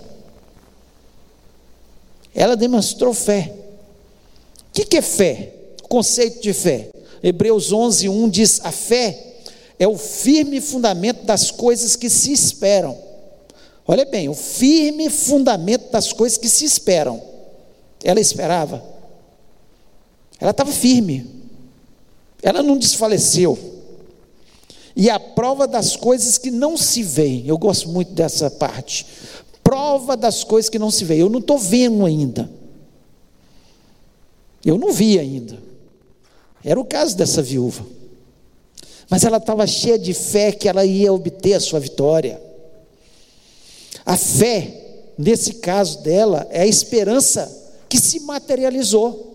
Ela 2.34 2.56
demonstrou 2.56 3.14
fé. 3.14 3.54
O 4.72 4.74
que, 4.74 4.86
que 4.86 4.98
é 4.98 5.02
fé? 5.02 5.54
O 5.84 5.88
conceito 5.90 6.42
de 6.42 6.54
fé. 6.54 6.90
Hebreus 7.22 7.74
11, 7.74 8.08
1 8.08 8.30
diz: 8.30 8.62
a 8.64 8.72
fé 8.72 9.32
é 9.78 9.86
o 9.86 9.98
firme 9.98 10.62
fundamento 10.62 11.26
das 11.26 11.52
coisas 11.52 11.98
que 11.98 12.10
se 12.10 12.32
esperam. 12.32 12.98
Olha 13.86 14.06
bem, 14.06 14.30
o 14.30 14.34
firme 14.34 15.10
fundamento 15.10 15.92
das 15.92 16.14
coisas 16.14 16.38
que 16.38 16.48
se 16.48 16.64
esperam. 16.64 17.22
Ela 18.02 18.22
esperava. 18.22 18.82
Ela 20.40 20.52
estava 20.52 20.72
firme. 20.72 21.28
Ela 22.42 22.64
não 22.64 22.78
desfaleceu. 22.78 23.60
E 24.96 25.10
a 25.10 25.20
prova 25.20 25.68
das 25.68 25.98
coisas 25.98 26.38
que 26.38 26.50
não 26.50 26.78
se 26.78 27.04
veem. 27.04 27.46
Eu 27.46 27.58
gosto 27.58 27.90
muito 27.90 28.14
dessa 28.14 28.50
parte. 28.50 29.06
Prova 29.62 30.16
das 30.16 30.46
coisas 30.46 30.70
que 30.70 30.80
não 30.80 30.90
se 30.90 31.04
veem. 31.04 31.20
Eu 31.20 31.30
não 31.30 31.40
estou 31.40 31.58
vendo 31.58 32.06
ainda. 32.06 32.50
Eu 34.66 34.78
não 34.78 34.92
vi 34.92 35.18
ainda. 35.18 35.58
Era 36.64 36.80
o 36.80 36.86
caso 36.86 37.18
dessa 37.18 37.42
viúva. 37.42 37.86
Mas 39.10 39.24
ela 39.24 39.38
estava 39.38 39.66
cheia 39.68 39.98
de 39.98 40.14
fé 40.14 40.52
que 40.52 40.70
ela 40.70 40.86
ia 40.86 41.12
obter 41.12 41.56
a 41.56 41.60
sua 41.60 41.80
vitória. 41.80 42.42
A 44.06 44.16
fé, 44.16 45.12
nesse 45.18 45.56
caso 45.56 46.02
dela, 46.02 46.48
é 46.50 46.62
a 46.62 46.68
esperança 46.68 47.74
que 47.90 48.00
se 48.00 48.22
materializou. 48.22 49.32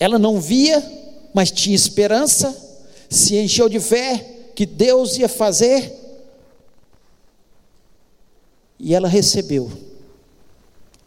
Ela 0.00 0.18
não 0.18 0.40
via, 0.40 0.82
mas 1.32 1.50
tinha 1.50 1.76
esperança, 1.76 2.54
se 3.08 3.36
encheu 3.36 3.68
de 3.68 3.78
fé 3.80 4.50
que 4.54 4.66
Deus 4.66 5.16
ia 5.16 5.28
fazer, 5.28 5.92
e 8.78 8.94
ela 8.94 9.08
recebeu 9.08 9.70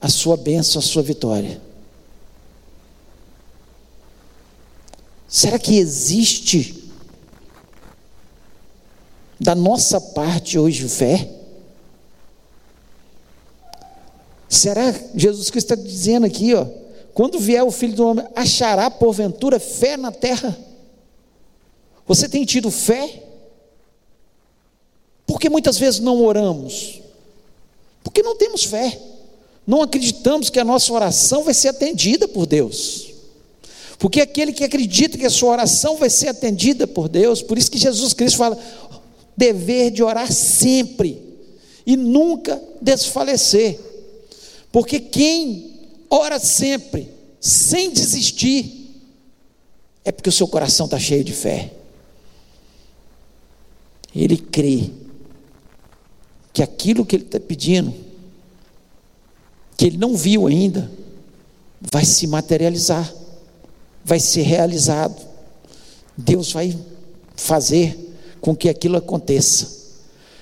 a 0.01 0.07
sua 0.07 0.37
bênção, 0.37 0.79
a 0.79 0.83
sua 0.83 1.03
vitória. 1.03 1.61
Será 5.27 5.59
que 5.59 5.77
existe 5.77 6.89
da 9.39 9.53
nossa 9.53 9.99
parte 9.99 10.57
hoje 10.57 10.87
fé? 10.87 11.29
Será 14.47 14.91
Jesus 15.13 15.51
Cristo 15.51 15.73
está 15.73 15.75
dizendo 15.75 16.25
aqui, 16.25 16.55
ó, 16.55 16.65
quando 17.13 17.39
vier 17.39 17.63
o 17.63 17.71
Filho 17.71 17.95
do 17.95 18.07
Homem, 18.07 18.25
achará 18.35 18.89
porventura 18.89 19.59
fé 19.59 19.97
na 19.97 20.11
terra? 20.11 20.57
Você 22.07 22.27
tem 22.27 22.43
tido 22.45 22.71
fé? 22.71 23.23
Por 25.27 25.39
que 25.39 25.49
muitas 25.49 25.77
vezes 25.77 25.99
não 25.99 26.23
oramos? 26.23 27.01
Porque 28.03 28.23
não 28.23 28.35
temos 28.35 28.63
fé 28.63 29.08
não 29.69 29.83
acreditamos 29.83 30.49
que 30.49 30.59
a 30.59 30.65
nossa 30.65 30.91
oração 30.91 31.43
vai 31.43 31.53
ser 31.53 31.67
atendida 31.67 32.27
por 32.27 32.47
Deus. 32.47 33.11
Porque 33.99 34.19
aquele 34.19 34.51
que 34.51 34.63
acredita 34.63 35.15
que 35.15 35.27
a 35.27 35.29
sua 35.29 35.51
oração 35.51 35.95
vai 35.95 36.09
ser 36.09 36.29
atendida 36.29 36.87
por 36.87 37.07
Deus, 37.07 37.43
por 37.43 37.55
isso 37.55 37.69
que 37.69 37.77
Jesus 37.77 38.11
Cristo 38.13 38.37
fala: 38.37 38.57
dever 39.37 39.91
de 39.91 40.01
orar 40.01 40.33
sempre 40.33 41.21
e 41.85 41.95
nunca 41.95 42.59
desfalecer. 42.81 43.79
Porque 44.71 44.99
quem 44.99 45.71
ora 46.09 46.39
sempre, 46.39 47.07
sem 47.39 47.91
desistir, 47.91 48.89
é 50.03 50.11
porque 50.11 50.29
o 50.29 50.33
seu 50.33 50.47
coração 50.47 50.87
está 50.87 50.97
cheio 50.97 51.23
de 51.23 51.31
fé. 51.31 51.71
Ele 54.15 54.35
crê 54.35 54.89
que 56.51 56.63
aquilo 56.63 57.05
que 57.05 57.15
ele 57.15 57.25
está 57.25 57.39
pedindo 57.39 58.08
que 59.79 59.85
ele 59.85 59.97
não 59.97 60.13
viu 60.13 60.45
ainda, 60.45 60.91
vai 61.79 62.03
se 62.03 62.27
materializar, 62.27 63.15
vai 64.03 64.19
ser 64.19 64.41
realizado. 64.41 65.25
Deus 66.17 66.51
vai 66.51 66.77
fazer 67.37 67.97
com 68.41 68.53
que 68.53 68.67
aquilo 68.67 68.97
aconteça. 68.97 69.79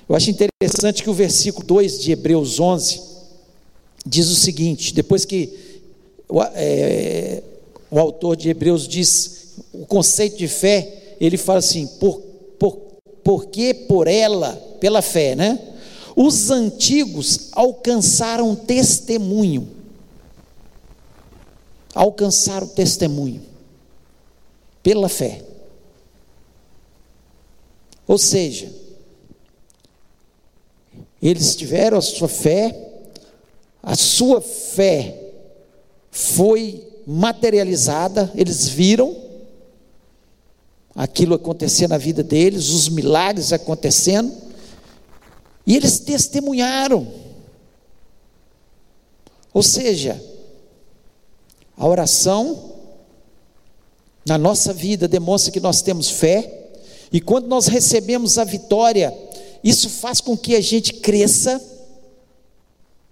Eu 0.10 0.16
acho 0.16 0.32
interessante 0.32 1.04
que 1.04 1.10
o 1.12 1.14
versículo 1.14 1.64
2 1.68 2.00
de 2.00 2.14
Hebreus 2.14 2.60
11 2.60 3.00
diz 4.04 4.28
o 4.28 4.36
seguinte: 4.36 4.92
depois 4.92 5.24
que 5.24 5.54
o, 6.28 6.42
é, 6.42 7.44
o 7.92 8.00
autor 8.00 8.36
de 8.36 8.50
Hebreus 8.50 8.88
diz, 8.88 9.54
o 9.72 9.86
conceito 9.86 10.36
de 10.36 10.48
fé, 10.48 11.16
ele 11.22 11.38
fala 11.38 11.60
assim, 11.60 11.86
por, 12.00 12.22
por, 12.58 12.76
porque 13.24 13.72
por 13.88 14.08
ela, 14.08 14.54
pela 14.80 15.04
fé, 15.04 15.36
né? 15.36 15.60
Os 16.20 16.50
antigos 16.50 17.50
alcançaram 17.52 18.56
testemunho. 18.56 19.70
Alcançaram 21.94 22.66
testemunho. 22.66 23.44
Pela 24.82 25.08
fé. 25.08 25.44
Ou 28.08 28.18
seja, 28.18 28.74
eles 31.22 31.56
tiveram 31.56 32.00
a 32.00 32.02
sua 32.02 32.28
fé, 32.28 32.76
a 33.84 33.96
sua 33.96 34.42
fé 34.42 35.22
foi 36.10 36.84
materializada, 37.06 38.32
eles 38.34 38.68
viram 38.68 39.16
aquilo 40.96 41.36
acontecer 41.36 41.88
na 41.88 41.98
vida 42.00 42.24
deles, 42.24 42.70
os 42.70 42.90
milagres 42.90 43.54
acontecendo, 43.54 44.47
e 45.68 45.76
eles 45.76 46.00
testemunharam. 46.00 47.06
Ou 49.54 49.62
seja, 49.62 50.24
a 51.76 51.86
oração 51.86 52.74
na 54.26 54.38
nossa 54.38 54.74
vida 54.74 55.08
demonstra 55.08 55.52
que 55.52 55.60
nós 55.60 55.82
temos 55.82 56.10
fé, 56.10 56.70
e 57.12 57.20
quando 57.20 57.48
nós 57.48 57.68
recebemos 57.68 58.38
a 58.38 58.44
vitória, 58.46 59.14
isso 59.64 59.90
faz 59.90 60.22
com 60.22 60.38
que 60.38 60.56
a 60.56 60.62
gente 60.62 60.94
cresça, 60.94 61.62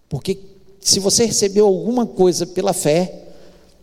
porque 0.07 0.39
se 0.79 0.99
você 0.99 1.25
recebeu 1.25 1.65
alguma 1.65 2.05
coisa 2.05 2.45
pela 2.45 2.73
fé, 2.73 3.23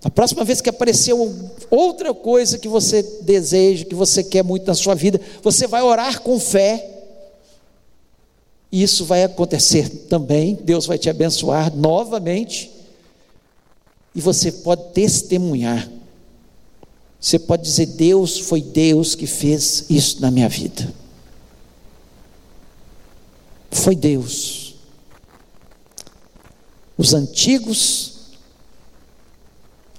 a 0.04 0.10
próxima 0.10 0.44
vez 0.44 0.60
que 0.60 0.70
apareceu 0.70 1.34
outra 1.70 2.12
coisa 2.12 2.58
que 2.58 2.68
você 2.68 3.02
deseja, 3.22 3.84
que 3.84 3.94
você 3.94 4.24
quer 4.24 4.42
muito 4.42 4.66
na 4.66 4.74
sua 4.74 4.94
vida, 4.94 5.20
você 5.42 5.66
vai 5.66 5.82
orar 5.82 6.22
com 6.22 6.38
fé. 6.40 6.91
Isso 8.72 9.04
vai 9.04 9.22
acontecer 9.22 9.88
também. 10.08 10.54
Deus 10.54 10.86
vai 10.86 10.96
te 10.96 11.10
abençoar 11.10 11.76
novamente. 11.76 12.72
E 14.14 14.20
você 14.20 14.50
pode 14.50 14.92
testemunhar. 14.94 15.90
Você 17.20 17.38
pode 17.38 17.62
dizer: 17.62 17.86
Deus 17.86 18.38
foi 18.38 18.62
Deus 18.62 19.14
que 19.14 19.26
fez 19.26 19.84
isso 19.90 20.22
na 20.22 20.30
minha 20.30 20.48
vida. 20.48 20.92
Foi 23.70 23.94
Deus. 23.94 24.74
Os 26.96 27.12
antigos 27.12 28.12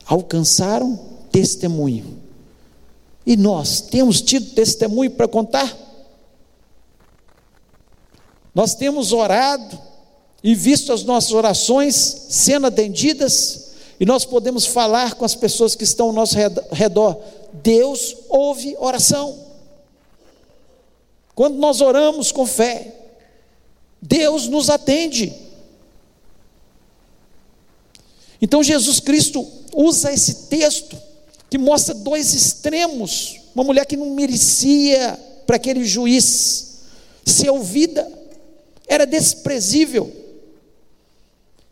alcançaram 0.06 1.00
testemunho. 1.32 2.18
E 3.26 3.38
nós 3.38 3.82
temos 3.82 4.22
tido 4.22 4.54
testemunho 4.54 5.12
para 5.12 5.28
contar? 5.28 5.93
Nós 8.54 8.76
temos 8.76 9.12
orado 9.12 9.80
e 10.44 10.54
visto 10.54 10.92
as 10.92 11.04
nossas 11.04 11.32
orações 11.32 11.96
sendo 12.30 12.68
atendidas, 12.68 13.72
e 14.00 14.06
nós 14.06 14.26
podemos 14.26 14.66
falar 14.66 15.16
com 15.16 15.24
as 15.24 15.36
pessoas 15.36 15.76
que 15.76 15.84
estão 15.84 16.08
ao 16.08 16.14
nosso 16.14 16.36
redor: 16.72 17.20
Deus 17.54 18.16
ouve 18.30 18.76
oração. 18.78 19.40
Quando 21.34 21.58
nós 21.58 21.82
oramos 21.82 22.32
com 22.32 22.46
fé, 22.46 22.94
Deus 24.02 24.48
nos 24.48 24.70
atende. 24.70 25.34
Então 28.42 28.62
Jesus 28.62 29.00
Cristo 29.00 29.48
usa 29.74 30.12
esse 30.12 30.48
texto 30.48 30.98
que 31.50 31.58
mostra 31.58 31.94
dois 31.94 32.34
extremos. 32.34 33.40
Uma 33.56 33.64
mulher 33.64 33.86
que 33.86 33.96
não 33.96 34.10
merecia 34.10 35.18
para 35.48 35.56
aquele 35.56 35.86
juiz 35.86 36.80
ser 37.26 37.50
ouvida, 37.50 38.12
era 38.88 39.06
desprezível. 39.06 40.12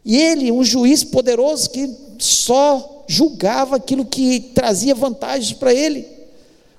E 0.03 0.17
ele, 0.17 0.51
um 0.51 0.63
juiz 0.63 1.03
poderoso 1.03 1.69
que 1.69 1.89
só 2.17 3.03
julgava 3.07 3.75
aquilo 3.75 4.05
que 4.05 4.39
trazia 4.55 4.95
vantagens 4.95 5.53
para 5.53 5.73
ele. 5.73 6.07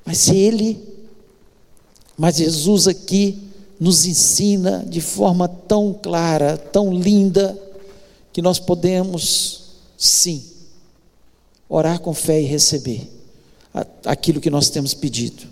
Mas 0.05 0.29
ele, 0.29 0.81
mas 2.17 2.37
Jesus 2.37 2.89
aqui 2.89 3.39
nos 3.79 4.07
ensina 4.07 4.85
de 4.89 5.01
forma 5.01 5.49
tão 5.49 5.93
clara, 5.93 6.57
tão 6.57 6.93
linda, 6.93 7.59
que 8.33 8.41
nós 8.41 8.59
podemos, 8.59 9.65
sim, 9.97 10.43
orar 11.69 12.01
com 12.01 12.15
fé 12.15 12.41
e 12.41 12.47
receber 12.47 13.09
aquilo 14.05 14.41
que 14.41 14.51
nós 14.51 14.71
temos 14.71 14.95
pedido. 14.95 15.52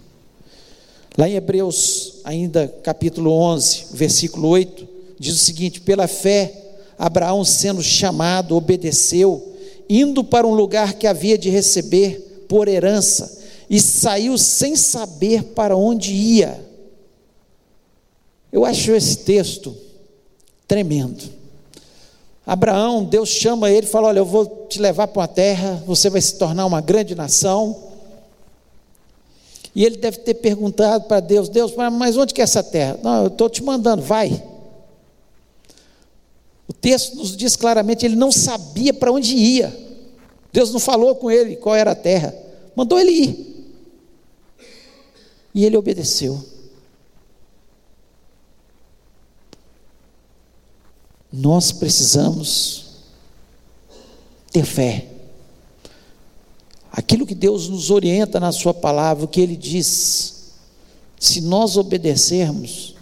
Lá 1.18 1.28
em 1.28 1.34
Hebreus, 1.34 2.20
ainda 2.24 2.68
capítulo 2.82 3.32
11, 3.32 3.86
versículo 3.92 4.48
8, 4.48 4.88
diz 5.18 5.34
o 5.34 5.38
seguinte: 5.38 5.80
Pela 5.80 6.06
fé, 6.06 6.54
Abraão, 6.98 7.44
sendo 7.44 7.82
chamado, 7.82 8.56
obedeceu, 8.56 9.54
indo 9.88 10.22
para 10.22 10.46
um 10.46 10.54
lugar 10.54 10.94
que 10.94 11.06
havia 11.06 11.36
de 11.36 11.50
receber 11.50 12.44
por 12.48 12.68
herança, 12.68 13.38
e 13.68 13.80
saiu 13.80 14.38
sem 14.38 14.76
saber 14.76 15.42
para 15.44 15.76
onde 15.76 16.12
ia. 16.12 16.60
Eu 18.52 18.64
acho 18.64 18.92
esse 18.92 19.18
texto 19.18 19.76
tremendo. 20.66 21.22
Abraão, 22.46 23.04
Deus 23.04 23.28
chama 23.28 23.70
ele 23.70 23.86
e 23.86 23.90
fala: 23.90 24.08
Olha, 24.08 24.18
eu 24.18 24.24
vou 24.24 24.66
te 24.68 24.80
levar 24.80 25.08
para 25.08 25.20
uma 25.20 25.28
terra, 25.28 25.82
você 25.86 26.08
vai 26.08 26.20
se 26.20 26.36
tornar 26.36 26.66
uma 26.66 26.80
grande 26.80 27.14
nação. 27.14 27.89
E 29.74 29.84
ele 29.84 29.96
deve 29.96 30.18
ter 30.18 30.34
perguntado 30.34 31.04
para 31.04 31.20
Deus: 31.20 31.48
Deus, 31.48 31.74
mas 31.74 32.16
onde 32.16 32.34
que 32.34 32.40
é 32.40 32.44
essa 32.44 32.62
terra? 32.62 32.98
Não, 33.02 33.22
eu 33.22 33.26
estou 33.28 33.48
te 33.48 33.62
mandando, 33.62 34.02
vai. 34.02 34.42
O 36.66 36.72
texto 36.72 37.16
nos 37.16 37.36
diz 37.36 37.56
claramente: 37.56 38.04
ele 38.04 38.16
não 38.16 38.32
sabia 38.32 38.92
para 38.92 39.12
onde 39.12 39.34
ia. 39.34 39.76
Deus 40.52 40.72
não 40.72 40.80
falou 40.80 41.14
com 41.14 41.30
ele 41.30 41.56
qual 41.56 41.76
era 41.76 41.92
a 41.92 41.96
terra, 41.96 42.34
mandou 42.74 42.98
ele 42.98 43.10
ir. 43.10 43.50
E 45.54 45.64
ele 45.64 45.76
obedeceu. 45.76 46.42
Nós 51.32 51.70
precisamos 51.70 52.86
ter 54.50 54.64
fé. 54.64 55.06
Aquilo 56.92 57.26
que 57.26 57.34
Deus 57.34 57.68
nos 57.68 57.90
orienta 57.90 58.40
na 58.40 58.52
Sua 58.52 58.74
palavra, 58.74 59.24
o 59.24 59.28
que 59.28 59.40
Ele 59.40 59.56
diz, 59.56 60.52
se 61.18 61.40
nós 61.40 61.76
obedecermos, 61.76 62.94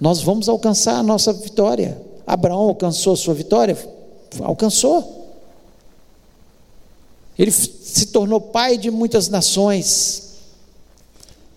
nós 0.00 0.22
vamos 0.22 0.48
alcançar 0.48 0.96
a 0.96 1.02
nossa 1.02 1.32
vitória. 1.32 2.00
Abraão 2.26 2.60
alcançou 2.60 3.14
a 3.14 3.16
sua 3.16 3.34
vitória? 3.34 3.76
Alcançou. 4.40 5.24
Ele 7.38 7.50
se 7.50 8.06
tornou 8.06 8.40
pai 8.40 8.76
de 8.78 8.90
muitas 8.90 9.28
nações. 9.28 10.34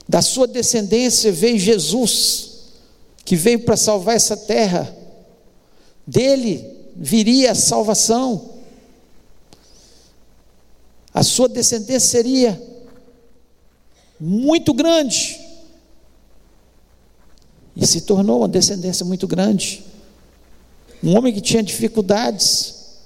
Da 0.07 0.21
sua 0.21 0.47
descendência 0.47 1.31
veio 1.31 1.59
Jesus, 1.59 2.59
que 3.25 3.35
veio 3.35 3.59
para 3.59 3.75
salvar 3.75 4.15
essa 4.15 4.37
terra 4.37 4.95
dele 6.07 6.65
viria 6.95 7.51
a 7.51 7.55
salvação, 7.55 8.56
a 11.17 11.23
sua 11.23 11.49
descendência 11.49 11.99
seria 11.99 12.61
muito 14.19 14.71
grande, 14.71 15.39
e 17.75 17.87
se 17.87 18.01
tornou 18.01 18.37
uma 18.37 18.47
descendência 18.47 19.03
muito 19.03 19.25
grande. 19.25 19.83
Um 21.03 21.17
homem 21.17 21.33
que 21.33 21.41
tinha 21.41 21.63
dificuldades, 21.63 22.99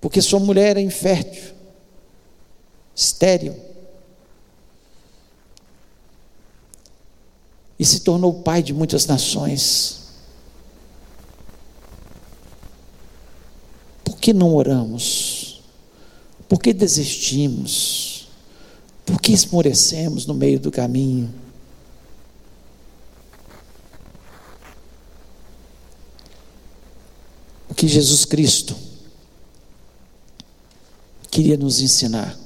porque 0.00 0.20
sua 0.20 0.40
mulher 0.40 0.70
era 0.70 0.80
infértil, 0.80 1.54
estéril, 2.92 3.54
e 7.78 7.84
se 7.84 8.00
tornou 8.00 8.42
pai 8.42 8.64
de 8.64 8.74
muitas 8.74 9.06
nações. 9.06 10.00
que 14.20 14.34
não 14.34 14.54
oramos? 14.54 15.39
Por 16.50 16.58
que 16.58 16.72
desistimos? 16.72 18.26
Por 19.06 19.20
que 19.20 19.30
esmorecemos 19.30 20.26
no 20.26 20.34
meio 20.34 20.58
do 20.58 20.68
caminho? 20.68 21.32
O 27.68 27.74
que 27.74 27.86
Jesus 27.86 28.24
Cristo 28.24 28.74
queria 31.30 31.56
nos 31.56 31.80
ensinar 31.80 32.36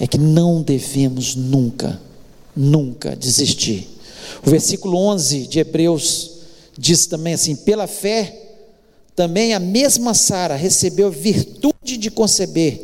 é 0.00 0.06
que 0.06 0.16
não 0.16 0.62
devemos 0.62 1.34
nunca, 1.34 2.00
nunca 2.56 3.14
desistir. 3.14 3.86
O 4.42 4.48
versículo 4.48 4.96
11 4.96 5.48
de 5.48 5.58
Hebreus 5.58 6.30
diz 6.78 7.04
também 7.04 7.34
assim: 7.34 7.54
pela 7.54 7.86
fé, 7.86 8.47
também 9.18 9.52
a 9.52 9.58
mesma 9.58 10.14
Sara 10.14 10.54
recebeu 10.54 11.10
virtude 11.10 11.96
de 11.96 12.08
conceber 12.08 12.80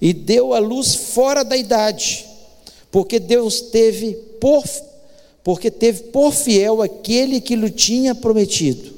e 0.00 0.12
deu 0.12 0.52
a 0.52 0.58
luz 0.58 0.96
fora 0.96 1.44
da 1.44 1.56
idade, 1.56 2.26
porque 2.90 3.20
Deus 3.20 3.60
teve 3.60 4.14
por 4.40 4.64
porque 5.44 5.70
teve 5.70 6.02
por 6.10 6.32
fiel 6.32 6.82
aquele 6.82 7.40
que 7.40 7.54
lhe 7.54 7.70
tinha 7.70 8.16
prometido. 8.16 8.96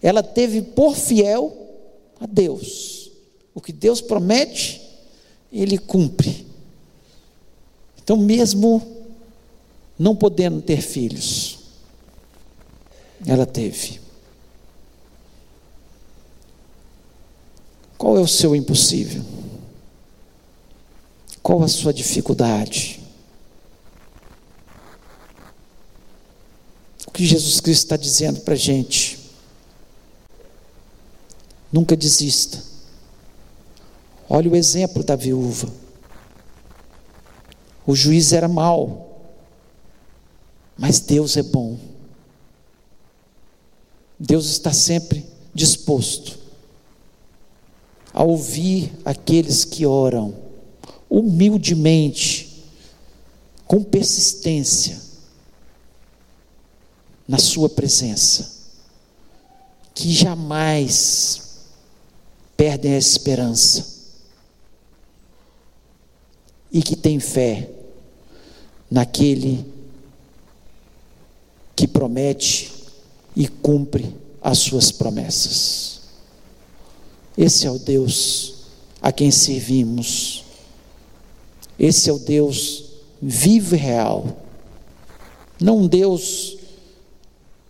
Ela 0.00 0.22
teve 0.22 0.62
por 0.62 0.94
fiel 0.94 1.52
a 2.20 2.26
Deus. 2.26 3.10
O 3.52 3.60
que 3.60 3.72
Deus 3.72 4.00
promete, 4.00 4.80
ele 5.52 5.76
cumpre. 5.76 6.46
Então, 8.00 8.16
mesmo 8.16 8.80
não 9.98 10.14
podendo 10.14 10.62
ter 10.62 10.82
filhos, 10.82 11.58
ela 13.26 13.44
teve. 13.44 14.06
Qual 18.08 18.16
é 18.16 18.22
o 18.22 18.26
seu 18.26 18.56
impossível? 18.56 19.22
Qual 21.42 21.62
a 21.62 21.68
sua 21.68 21.92
dificuldade? 21.92 23.02
O 27.06 27.10
que 27.10 27.26
Jesus 27.26 27.60
Cristo 27.60 27.82
está 27.82 27.98
dizendo 27.98 28.40
para 28.40 28.54
a 28.54 28.56
gente? 28.56 29.18
Nunca 31.70 31.94
desista. 31.94 32.64
Olha 34.26 34.50
o 34.50 34.56
exemplo 34.56 35.04
da 35.04 35.14
viúva. 35.14 35.70
O 37.86 37.94
juiz 37.94 38.32
era 38.32 38.48
mau, 38.48 39.20
mas 40.78 40.98
Deus 40.98 41.36
é 41.36 41.42
bom. 41.42 41.78
Deus 44.18 44.46
está 44.46 44.72
sempre 44.72 45.26
disposto 45.54 46.47
a 48.18 48.24
ouvir 48.24 48.90
aqueles 49.04 49.64
que 49.64 49.86
oram, 49.86 50.34
humildemente, 51.08 52.64
com 53.64 53.80
persistência, 53.80 55.00
na 57.28 57.38
Sua 57.38 57.68
presença, 57.68 58.50
que 59.94 60.12
jamais 60.12 61.60
perdem 62.56 62.94
a 62.94 62.98
esperança 62.98 63.86
e 66.72 66.82
que 66.82 66.96
têm 66.96 67.20
fé 67.20 67.70
naquele 68.90 69.64
que 71.76 71.86
promete 71.86 72.72
e 73.36 73.46
cumpre 73.46 74.12
as 74.42 74.58
suas 74.58 74.90
promessas. 74.90 75.97
Esse 77.38 77.68
é 77.68 77.70
o 77.70 77.78
Deus 77.78 78.54
a 79.00 79.12
quem 79.12 79.30
servimos. 79.30 80.42
Esse 81.78 82.10
é 82.10 82.12
o 82.12 82.18
Deus 82.18 82.86
vivo 83.22 83.76
e 83.76 83.78
real. 83.78 84.36
Não 85.60 85.78
um 85.78 85.86
Deus 85.86 86.58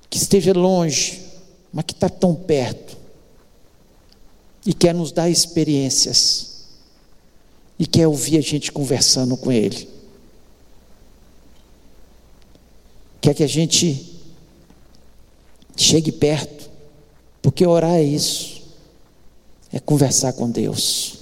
que 0.09 0.17
esteja 0.17 0.55
longe, 0.55 1.23
mas 1.71 1.85
que 1.85 1.93
está 1.93 2.09
tão 2.09 2.35
perto 2.35 2.97
e 4.65 4.73
quer 4.73 4.95
nos 4.95 5.13
dar 5.13 5.29
experiências 5.29 6.65
e 7.79 7.87
quer 7.87 8.07
ouvir 8.07 8.39
a 8.39 8.41
gente 8.41 8.73
conversando 8.73 9.37
com 9.37 9.53
Ele. 9.53 9.87
Quer 13.21 13.35
que 13.35 13.43
a 13.43 13.47
gente 13.47 14.19
chegue 15.77 16.11
perto, 16.11 16.71
porque 17.43 17.67
orar 17.67 17.97
é 17.97 18.03
isso 18.03 18.58
é 19.73 19.79
conversar 19.79 20.33
com 20.33 20.51
Deus, 20.51 21.19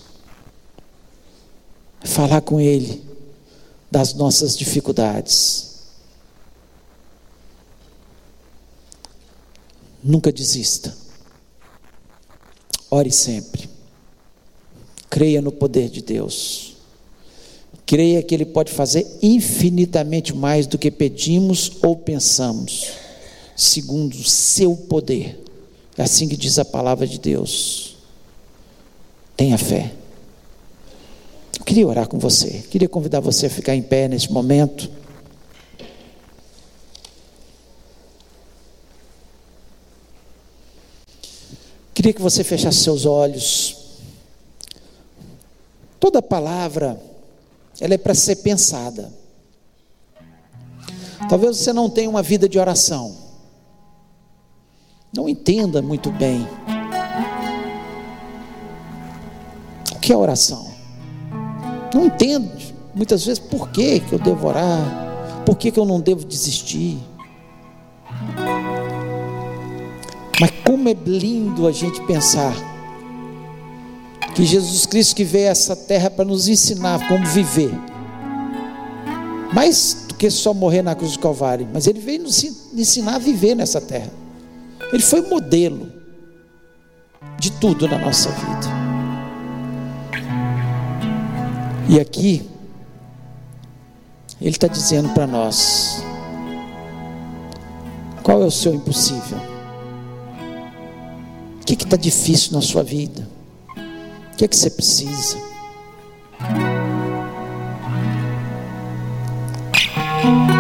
é 2.01 2.07
falar 2.07 2.41
com 2.41 2.61
Ele 2.61 3.03
das 3.91 4.15
nossas 4.15 4.57
dificuldades. 4.57 5.77
Nunca 10.03 10.31
desista. 10.31 10.95
Ore 12.91 13.11
sempre. 13.11 13.69
Creia 15.11 15.43
no 15.43 15.51
poder 15.51 15.89
de 15.89 16.01
Deus. 16.03 16.77
Creia 17.85 18.23
que 18.23 18.35
Ele 18.35 18.45
pode 18.45 18.73
fazer 18.73 19.07
infinitamente 19.23 20.35
mais 20.35 20.67
do 20.67 20.79
que 20.79 20.91
pedimos 20.91 21.73
ou 21.83 21.97
pensamos, 21.97 22.93
segundo 23.57 24.15
o 24.15 24.25
seu 24.25 24.77
poder. 24.77 25.43
É 25.97 26.03
assim 26.03 26.29
que 26.29 26.37
diz 26.37 26.59
a 26.59 26.65
palavra 26.65 27.07
de 27.07 27.19
Deus. 27.19 27.96
Tenha 29.37 29.59
fé. 29.59 29.93
Eu 31.59 31.65
queria 31.65 31.87
orar 31.87 32.09
com 32.09 32.19
você, 32.19 32.65
queria 32.71 32.89
convidar 32.89 33.21
você 33.21 33.47
a 33.47 33.51
ficar 33.51 33.75
em 33.75 33.83
pé 33.83 34.09
neste 34.09 34.33
momento. 34.33 34.91
Queria 41.93 42.13
que 42.13 42.23
você 42.23 42.45
fechasse 42.45 42.79
seus 42.79 43.05
olhos. 43.05 43.77
Toda 45.99 46.23
palavra, 46.23 47.01
ela 47.81 47.95
é 47.95 47.99
para 47.99 48.15
ser 48.15 48.37
pensada. 48.37 49.13
Talvez 51.29 51.57
você 51.57 51.73
não 51.73 51.91
tenha 51.91 52.09
uma 52.09 52.23
vida 52.23 52.49
de 52.49 52.59
oração. 52.59 53.17
Não 55.13 55.29
entenda 55.29 55.83
muito 55.83 56.11
bem 56.11 56.47
que 60.07 60.13
é 60.13 60.17
oração? 60.17 60.71
Não 61.93 62.07
entendo 62.07 62.49
muitas 62.95 63.27
vezes 63.27 63.41
por 63.41 63.71
que, 63.71 63.99
que 63.99 64.13
eu 64.13 64.21
devo 64.21 64.47
orar, 64.47 65.43
por 65.45 65.57
que, 65.57 65.73
que 65.73 65.81
eu 65.81 65.85
não 65.85 66.01
devo 66.01 66.25
desistir. 66.25 66.97
Mas 70.41 70.51
como 70.65 70.89
é 70.89 70.93
lindo 70.93 71.67
a 71.67 71.73
gente 71.73 72.01
pensar 72.03 72.55
que 74.33 74.45
Jesus 74.45 74.87
Cristo 74.87 75.17
que 75.17 75.25
veio 75.25 75.49
a 75.49 75.51
essa 75.51 75.75
terra 75.75 76.09
para 76.09 76.25
nos 76.25 76.47
ensinar 76.47 77.09
como 77.09 77.27
viver. 77.27 77.73
Mais 79.53 80.07
do 80.07 80.15
que 80.15 80.31
só 80.31 80.55
morrer 80.55 80.83
na 80.83 80.95
cruz 80.95 81.15
do 81.15 81.19
Calvário, 81.19 81.69
mas 81.73 81.89
ele 81.89 81.99
veio 81.99 82.23
nos 82.23 82.45
ensinar 82.73 83.17
a 83.17 83.19
viver 83.19 83.57
nessa 83.57 83.81
terra. 83.81 84.13
Ele 84.93 85.03
foi 85.03 85.23
modelo 85.23 85.91
de 87.41 87.51
tudo 87.51 87.89
na 87.89 87.99
nossa 87.99 88.31
vida. 88.31 88.76
E 91.89 92.01
aqui, 92.01 92.49
Ele 94.41 94.51
está 94.51 94.67
dizendo 94.67 95.09
para 95.11 95.27
nós: 95.27 96.03
qual 98.23 98.43
é 98.43 98.45
o 98.45 98.51
seu 98.51 98.75
impossível? 98.75 99.39
O 101.63 101.65
que 101.65 101.75
está 101.75 101.97
difícil 101.97 102.53
na 102.53 102.61
sua 102.61 102.83
vida? 102.83 103.29
O 104.33 104.37
que 104.37 104.45
é 104.45 104.49
que 104.49 104.57
você 104.57 104.69
precisa? 104.69 105.39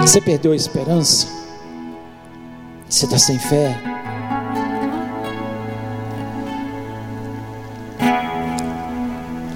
Você 0.02 0.20
perdeu 0.20 0.52
a 0.52 0.56
esperança? 0.56 1.26
Você 2.88 3.04
está 3.04 3.18
sem 3.18 3.38
fé? 3.38 3.76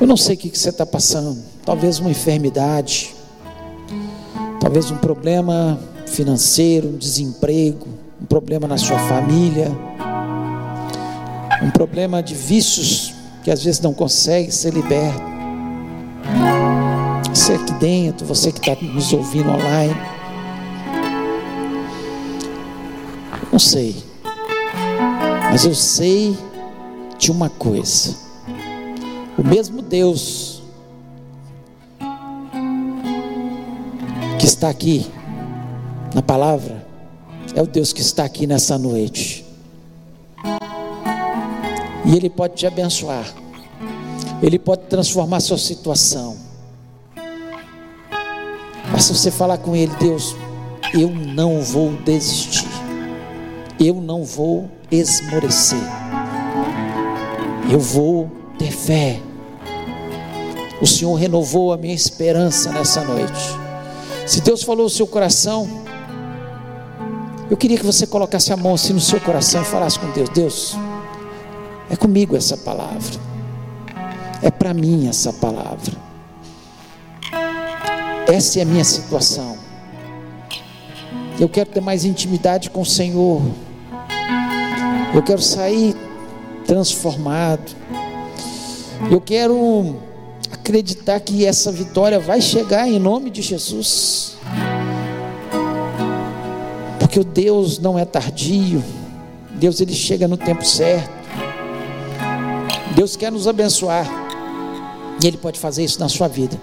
Eu 0.01 0.07
não 0.07 0.16
sei 0.16 0.35
o 0.35 0.39
que 0.39 0.49
você 0.49 0.71
está 0.71 0.85
passando 0.85 1.49
talvez 1.64 1.98
uma 1.98 2.11
enfermidade, 2.11 3.14
talvez 4.61 4.90
um 4.90 4.96
problema 4.96 5.78
financeiro, 6.06 6.88
um 6.88 6.96
desemprego, 6.96 7.86
um 8.20 8.26
problema 8.26 8.66
na 8.66 8.76
sua 8.76 8.98
família, 8.98 9.70
um 11.62 11.70
problema 11.70 12.22
de 12.22 12.34
vícios 12.34 13.14
que 13.42 13.50
às 13.50 13.62
vezes 13.62 13.80
não 13.80 13.94
consegue 13.94 14.50
ser 14.50 14.72
liberto. 14.72 15.30
Você 17.32 17.54
aqui 17.54 17.72
dentro, 17.74 18.26
você 18.26 18.50
que 18.52 18.58
está 18.58 18.84
nos 18.84 19.12
ouvindo 19.12 19.50
online, 19.50 19.96
não 23.52 23.58
sei, 23.58 23.96
mas 25.50 25.64
eu 25.64 25.74
sei 25.74 26.36
de 27.18 27.30
uma 27.30 27.48
coisa: 27.48 28.16
o 29.38 29.46
mesmo 29.46 29.80
Deus 29.80 30.49
está 34.47 34.68
aqui 34.68 35.07
na 36.14 36.22
palavra 36.22 36.91
é 37.55 37.62
o 37.62 37.66
Deus 37.66 37.93
que 37.93 38.01
está 38.01 38.24
aqui 38.24 38.47
nessa 38.47 38.78
noite. 38.78 39.45
E 42.05 42.16
Ele 42.16 42.30
pode 42.30 42.55
te 42.55 42.66
abençoar. 42.66 43.26
Ele 44.43 44.59
pode 44.59 44.82
transformar 44.82 45.41
sua 45.41 45.59
situação. 45.59 46.36
Basta 48.91 49.14
você 49.14 49.30
falar 49.30 49.59
com 49.59 49.76
Ele, 49.76 49.93
Deus, 49.97 50.34
eu 50.95 51.11
não 51.11 51.61
vou 51.61 51.93
desistir. 52.05 52.68
Eu 53.78 53.95
não 53.95 54.24
vou 54.24 54.70
esmorecer. 54.91 55.78
Eu 57.70 57.78
vou 57.78 58.30
ter 58.59 58.72
fé. 58.72 59.20
O 60.80 60.86
Senhor 60.86 61.14
renovou 61.14 61.72
a 61.72 61.76
minha 61.76 61.95
esperança 61.95 62.72
nessa 62.72 63.05
noite. 63.05 63.70
Se 64.31 64.41
Deus 64.41 64.62
falou 64.62 64.87
o 64.87 64.89
seu 64.89 65.09
coração, 65.09 65.68
eu 67.51 67.57
queria 67.57 67.76
que 67.76 67.85
você 67.85 68.07
colocasse 68.07 68.53
a 68.53 68.57
mão 68.57 68.74
assim 68.74 68.93
no 68.93 69.01
seu 69.01 69.20
coração 69.20 69.61
e 69.61 69.64
falasse 69.64 69.99
com 69.99 70.09
Deus: 70.12 70.28
Deus, 70.28 70.76
é 71.91 71.97
comigo 71.97 72.37
essa 72.37 72.57
palavra, 72.57 73.20
é 74.41 74.49
para 74.49 74.72
mim 74.72 75.09
essa 75.09 75.33
palavra, 75.33 75.93
essa 78.28 78.61
é 78.61 78.62
a 78.62 78.64
minha 78.64 78.85
situação. 78.85 79.59
Eu 81.41 81.49
quero 81.49 81.70
ter 81.70 81.81
mais 81.81 82.05
intimidade 82.05 82.70
com 82.70 82.83
o 82.83 82.87
Senhor, 82.87 83.43
eu 85.12 85.24
quero 85.24 85.43
sair 85.43 85.97
transformado, 86.64 87.74
eu 89.11 89.20
quero 89.20 89.97
acreditar 90.61 91.18
que 91.20 91.46
essa 91.46 91.72
vitória 91.72 92.20
vai 92.20 92.40
chegar 92.40 92.86
em 92.86 92.98
nome 92.98 93.30
de 93.30 93.40
Jesus. 93.40 94.36
Porque 96.98 97.18
o 97.18 97.24
Deus 97.24 97.78
não 97.78 97.98
é 97.98 98.04
tardio. 98.04 98.84
Deus 99.52 99.80
ele 99.80 99.94
chega 99.94 100.28
no 100.28 100.36
tempo 100.36 100.64
certo. 100.64 101.11
Deus 102.94 103.16
quer 103.16 103.32
nos 103.32 103.48
abençoar. 103.48 104.06
E 105.22 105.26
ele 105.26 105.38
pode 105.38 105.58
fazer 105.58 105.82
isso 105.82 105.98
na 105.98 106.08
sua 106.08 106.28
vida. 106.28 106.61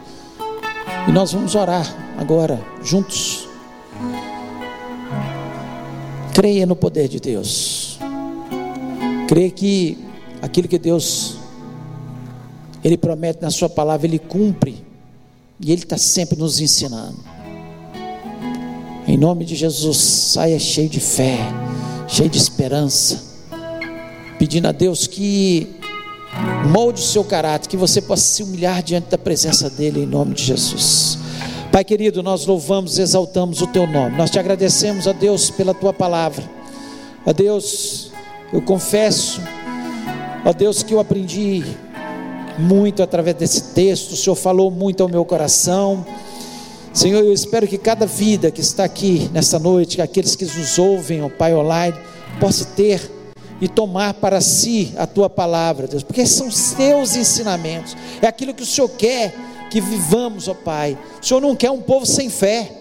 E 1.08 1.12
nós 1.12 1.34
vamos 1.34 1.56
orar 1.56 1.86
agora 2.18 2.62
juntos. 2.84 3.48
Creia 6.34 6.66
no 6.66 6.76
poder 6.76 7.08
de 7.08 7.20
Deus. 7.20 8.00
Creia 9.28 9.50
que 9.50 9.98
aquilo 10.42 10.68
que 10.68 10.78
Deus 10.78 11.37
ele 12.84 12.98
promete 12.98 13.42
na 13.42 13.50
Sua 13.50 13.70
palavra, 13.70 14.08
Ele 14.08 14.20
cumpre. 14.20 14.86
E 15.60 15.72
Ele 15.72 15.82
está 15.82 15.98
sempre 15.98 16.38
nos 16.38 16.60
ensinando. 16.60 17.18
Em 19.08 19.18
nome 19.18 19.46
de 19.46 19.56
Jesus, 19.56 19.98
saia 19.98 20.60
cheio 20.60 20.90
de 20.90 21.00
fé, 21.00 21.38
cheio 22.08 22.30
de 22.30 22.38
esperança, 22.38 23.24
pedindo 24.38 24.68
a 24.68 24.72
Deus 24.74 25.08
que 25.08 25.76
molde 26.70 27.02
o 27.02 27.06
seu 27.06 27.24
caráter, 27.24 27.70
que 27.70 27.78
você 27.78 28.02
possa 28.02 28.24
se 28.24 28.44
humilhar 28.44 28.84
diante 28.84 29.10
da 29.10 29.18
presença 29.18 29.70
dEle, 29.70 30.04
em 30.04 30.06
nome 30.06 30.34
de 30.34 30.44
Jesus. 30.44 31.18
Pai 31.72 31.86
querido, 31.86 32.22
nós 32.22 32.46
louvamos, 32.46 33.00
exaltamos 33.00 33.62
o 33.62 33.68
Teu 33.68 33.88
nome, 33.88 34.18
nós 34.18 34.30
te 34.30 34.38
agradecemos, 34.38 35.08
a 35.08 35.14
Deus, 35.14 35.50
pela 35.50 35.74
Tua 35.74 35.94
palavra. 35.94 36.44
A 37.26 37.32
Deus, 37.32 38.12
eu 38.52 38.62
confesso, 38.62 39.42
a 40.44 40.52
Deus, 40.52 40.84
que 40.84 40.94
eu 40.94 41.00
aprendi 41.00 41.64
muito 42.58 43.04
através 43.04 43.36
desse 43.36 43.74
texto, 43.74 44.12
o 44.12 44.16
Senhor 44.16 44.36
falou 44.36 44.72
muito 44.72 45.04
ao 45.04 45.10
meu 45.10 45.24
coração. 45.24 46.06
Senhor, 46.94 47.24
eu 47.24 47.34
espero 47.34 47.68
que 47.68 47.78
cada 47.78 48.06
vida 48.06 48.50
que 48.50 48.62
está 48.62 48.84
aqui 48.84 49.30
nessa 49.32 49.60
noite, 49.60 49.98
que 49.98 50.02
aqueles 50.02 50.36
que 50.36 50.46
nos 50.46 50.80
ouvem, 50.80 51.24
o 51.24 51.30
Pai 51.30 51.54
online, 51.54 51.96
possa 52.40 52.66
ter 52.66 53.12
e 53.62 53.68
tomar 53.68 54.16
para 54.16 54.42
si 54.42 54.94
a 54.98 55.06
tua 55.06 55.30
palavra, 55.30 55.88
Deus, 55.88 56.04
porque 56.04 56.26
são 56.26 56.50
seus 56.52 57.16
ensinamentos, 57.16 57.96
é 58.22 58.28
aquilo 58.28 58.54
que 58.54 58.64
o 58.64 58.66
Senhor 58.66 58.90
quer 58.90 59.34
que 59.70 59.82
vivamos, 59.82 60.48
ó 60.48 60.54
Pai. 60.54 60.98
O 61.22 61.26
Senhor 61.26 61.42
não 61.42 61.56
quer 61.56 61.72
um 61.72 61.82
povo 61.82 62.06
sem 62.06 62.30
fé, 62.30 62.72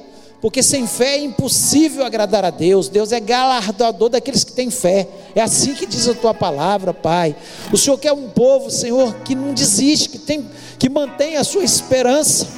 porque 0.41 0.63
sem 0.63 0.87
fé 0.87 1.17
é 1.17 1.21
impossível 1.21 2.05
agradar 2.05 2.45
a 2.45 2.51
Deus. 2.51 2.89
Deus 2.89 3.11
é 3.13 3.19
galardoador 3.19 4.11
daqueles 4.11 4.45
que 4.45 4.53
têm 4.53 4.71
fé. 4.71 5.09
É 5.35 5.41
assim 5.41 5.75
que 5.75 5.87
diz 5.87 6.07
a 6.09 6.15
tua 6.15 6.35
palavra, 6.35 6.93
Pai. 6.93 7.35
O 7.73 7.79
Senhor 7.79 7.99
quer 7.99 8.13
um 8.13 8.29
povo, 8.29 8.71
Senhor, 8.71 9.15
que 9.25 9.35
não 9.35 9.55
desiste, 9.55 10.11
que 10.11 10.19
tem 10.19 10.47
que 10.79 10.89
mantém 10.89 11.37
a 11.37 11.45
sua 11.45 11.65
esperança. 11.65 12.49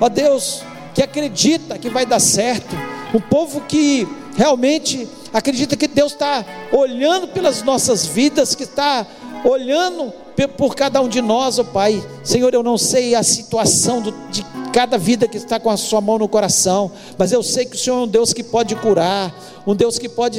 Ó 0.00 0.08
Deus, 0.08 0.62
que 0.94 1.02
acredita 1.02 1.78
que 1.78 1.88
vai 1.88 2.04
dar 2.04 2.20
certo. 2.20 2.76
Um 3.14 3.20
povo 3.20 3.62
que 3.62 4.06
realmente 4.36 5.08
acredita 5.32 5.76
que 5.76 5.88
Deus 5.88 6.12
está 6.12 6.44
olhando 6.70 7.28
pelas 7.28 7.62
nossas 7.62 8.04
vidas, 8.04 8.54
que 8.54 8.64
está 8.64 9.06
olhando 9.44 10.12
por 10.56 10.74
cada 10.74 11.00
um 11.00 11.08
de 11.08 11.22
nós, 11.22 11.58
ó 11.58 11.64
Pai. 11.64 12.04
Senhor, 12.22 12.52
eu 12.52 12.62
não 12.62 12.76
sei 12.76 13.14
a 13.14 13.22
situação 13.22 14.02
do, 14.02 14.12
de 14.30 14.44
cada 14.72 14.98
vida 14.98 15.26
que 15.26 15.38
está 15.38 15.58
com 15.58 15.70
a 15.70 15.76
sua 15.76 16.02
mão 16.02 16.18
no 16.18 16.28
coração, 16.28 16.90
mas 17.16 17.32
eu 17.32 17.42
sei 17.42 17.64
que 17.64 17.76
o 17.76 17.78
Senhor 17.78 17.96
é 17.96 18.04
um 18.04 18.06
Deus 18.06 18.34
que 18.34 18.42
pode 18.42 18.74
curar, 18.76 19.34
um 19.66 19.74
Deus 19.74 19.98
que 19.98 20.06
pode 20.06 20.38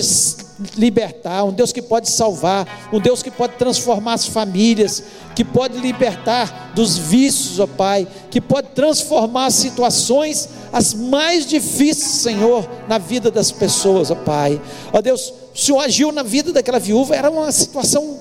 libertar, 0.75 1.43
um 1.43 1.51
Deus 1.51 1.71
que 1.71 1.81
pode 1.81 2.07
salvar, 2.09 2.89
um 2.93 2.99
Deus 2.99 3.23
que 3.23 3.31
pode 3.31 3.53
transformar 3.53 4.13
as 4.13 4.27
famílias, 4.27 5.03
que 5.35 5.43
pode 5.43 5.79
libertar 5.79 6.73
dos 6.75 6.97
vícios, 6.97 7.59
ó 7.59 7.65
Pai, 7.65 8.07
que 8.29 8.39
pode 8.39 8.67
transformar 8.75 9.47
as 9.47 9.55
situações 9.55 10.49
as 10.71 10.93
mais 10.93 11.45
difíceis, 11.45 12.21
Senhor, 12.21 12.69
na 12.87 12.97
vida 12.97 13.31
das 13.31 13.51
pessoas, 13.51 14.11
ó 14.11 14.15
Pai. 14.15 14.61
Ó 14.93 15.01
Deus, 15.01 15.33
o 15.53 15.57
Senhor 15.57 15.79
agiu 15.79 16.11
na 16.11 16.21
vida 16.23 16.51
daquela 16.51 16.79
viúva, 16.79 17.15
era 17.15 17.29
uma 17.29 17.51
situação 17.51 18.19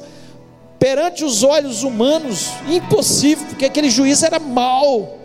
perante 0.78 1.24
os 1.24 1.42
olhos 1.42 1.82
humanos 1.82 2.50
impossível, 2.68 3.46
porque 3.46 3.64
aquele 3.64 3.90
juiz 3.90 4.22
era 4.22 4.38
mau 4.38 5.16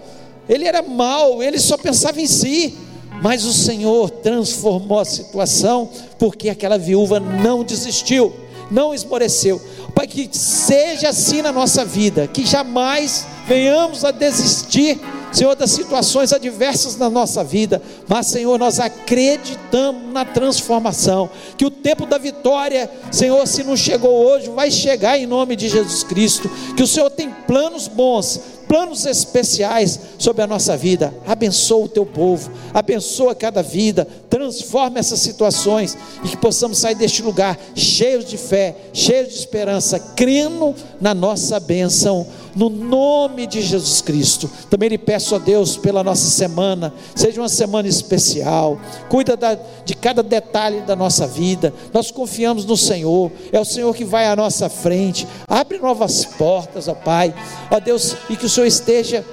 ele 0.51 0.65
era 0.65 0.81
mau, 0.81 1.41
ele 1.41 1.57
só 1.57 1.77
pensava 1.77 2.19
em 2.19 2.27
si. 2.27 2.75
Mas 3.21 3.45
o 3.45 3.53
Senhor 3.53 4.09
transformou 4.09 4.99
a 4.99 5.05
situação, 5.05 5.89
porque 6.17 6.49
aquela 6.49 6.77
viúva 6.77 7.19
não 7.19 7.63
desistiu, 7.63 8.33
não 8.69 8.93
esmoreceu. 8.93 9.61
Pai, 9.95 10.07
que 10.07 10.27
seja 10.35 11.09
assim 11.09 11.41
na 11.41 11.51
nossa 11.51 11.85
vida, 11.85 12.27
que 12.27 12.45
jamais 12.45 13.25
venhamos 13.47 14.03
a 14.03 14.11
desistir 14.11 14.99
Senhor, 15.31 15.55
das 15.55 15.71
situações 15.71 16.33
adversas 16.33 16.97
na 16.97 17.09
nossa 17.09 17.43
vida, 17.43 17.81
mas, 18.07 18.27
Senhor, 18.27 18.57
nós 18.59 18.79
acreditamos 18.79 20.11
na 20.11 20.25
transformação, 20.25 21.29
que 21.57 21.65
o 21.65 21.71
tempo 21.71 22.05
da 22.05 22.17
vitória, 22.17 22.89
Senhor, 23.11 23.45
se 23.47 23.63
não 23.63 23.77
chegou 23.77 24.11
hoje, 24.11 24.49
vai 24.49 24.69
chegar 24.69 25.17
em 25.17 25.25
nome 25.25 25.55
de 25.55 25.69
Jesus 25.69 26.03
Cristo, 26.03 26.49
que 26.75 26.83
o 26.83 26.87
Senhor 26.87 27.09
tem 27.09 27.29
planos 27.47 27.87
bons, 27.87 28.39
planos 28.71 29.05
especiais 29.05 29.99
sobre 30.17 30.41
a 30.41 30.47
nossa 30.47 30.77
vida. 30.77 31.13
Abençoa 31.27 31.83
o 31.83 31.89
teu 31.89 32.05
povo, 32.05 32.49
abençoa 32.73 33.35
cada 33.35 33.61
vida, 33.61 34.07
transforma 34.29 34.97
essas 34.97 35.19
situações 35.19 35.97
e 36.23 36.29
que 36.29 36.37
possamos 36.37 36.77
sair 36.77 36.95
deste 36.95 37.21
lugar 37.21 37.59
cheios 37.75 38.23
de 38.23 38.37
fé, 38.37 38.77
cheios 38.93 39.27
de 39.27 39.39
esperança, 39.39 39.99
crendo 40.15 40.73
na 41.01 41.13
nossa 41.13 41.59
bênção 41.59 42.25
no 42.55 42.69
nome 42.69 43.47
de 43.47 43.61
Jesus 43.61 44.01
Cristo. 44.01 44.49
Também 44.69 44.89
lhe 44.89 44.97
peço 44.97 45.35
a 45.35 45.37
Deus 45.37 45.77
pela 45.77 46.03
nossa 46.03 46.29
semana, 46.29 46.93
seja 47.15 47.41
uma 47.41 47.49
semana 47.49 47.87
especial, 47.87 48.79
cuida 49.09 49.35
da, 49.37 49.57
de 49.85 49.95
cada 49.95 50.21
detalhe 50.21 50.81
da 50.81 50.95
nossa 50.95 51.27
vida. 51.27 51.73
Nós 51.93 52.11
confiamos 52.11 52.65
no 52.65 52.77
Senhor, 52.77 53.31
é 53.51 53.59
o 53.59 53.65
Senhor 53.65 53.93
que 53.95 54.03
vai 54.03 54.27
à 54.27 54.35
nossa 54.35 54.69
frente, 54.69 55.27
abre 55.47 55.77
novas 55.77 56.25
portas, 56.25 56.87
ó 56.87 56.93
Pai, 56.93 57.33
ó 57.69 57.79
Deus, 57.79 58.15
e 58.29 58.35
que 58.35 58.45
o 58.45 58.49
Senhor 58.61 58.65
esteja 58.67 59.25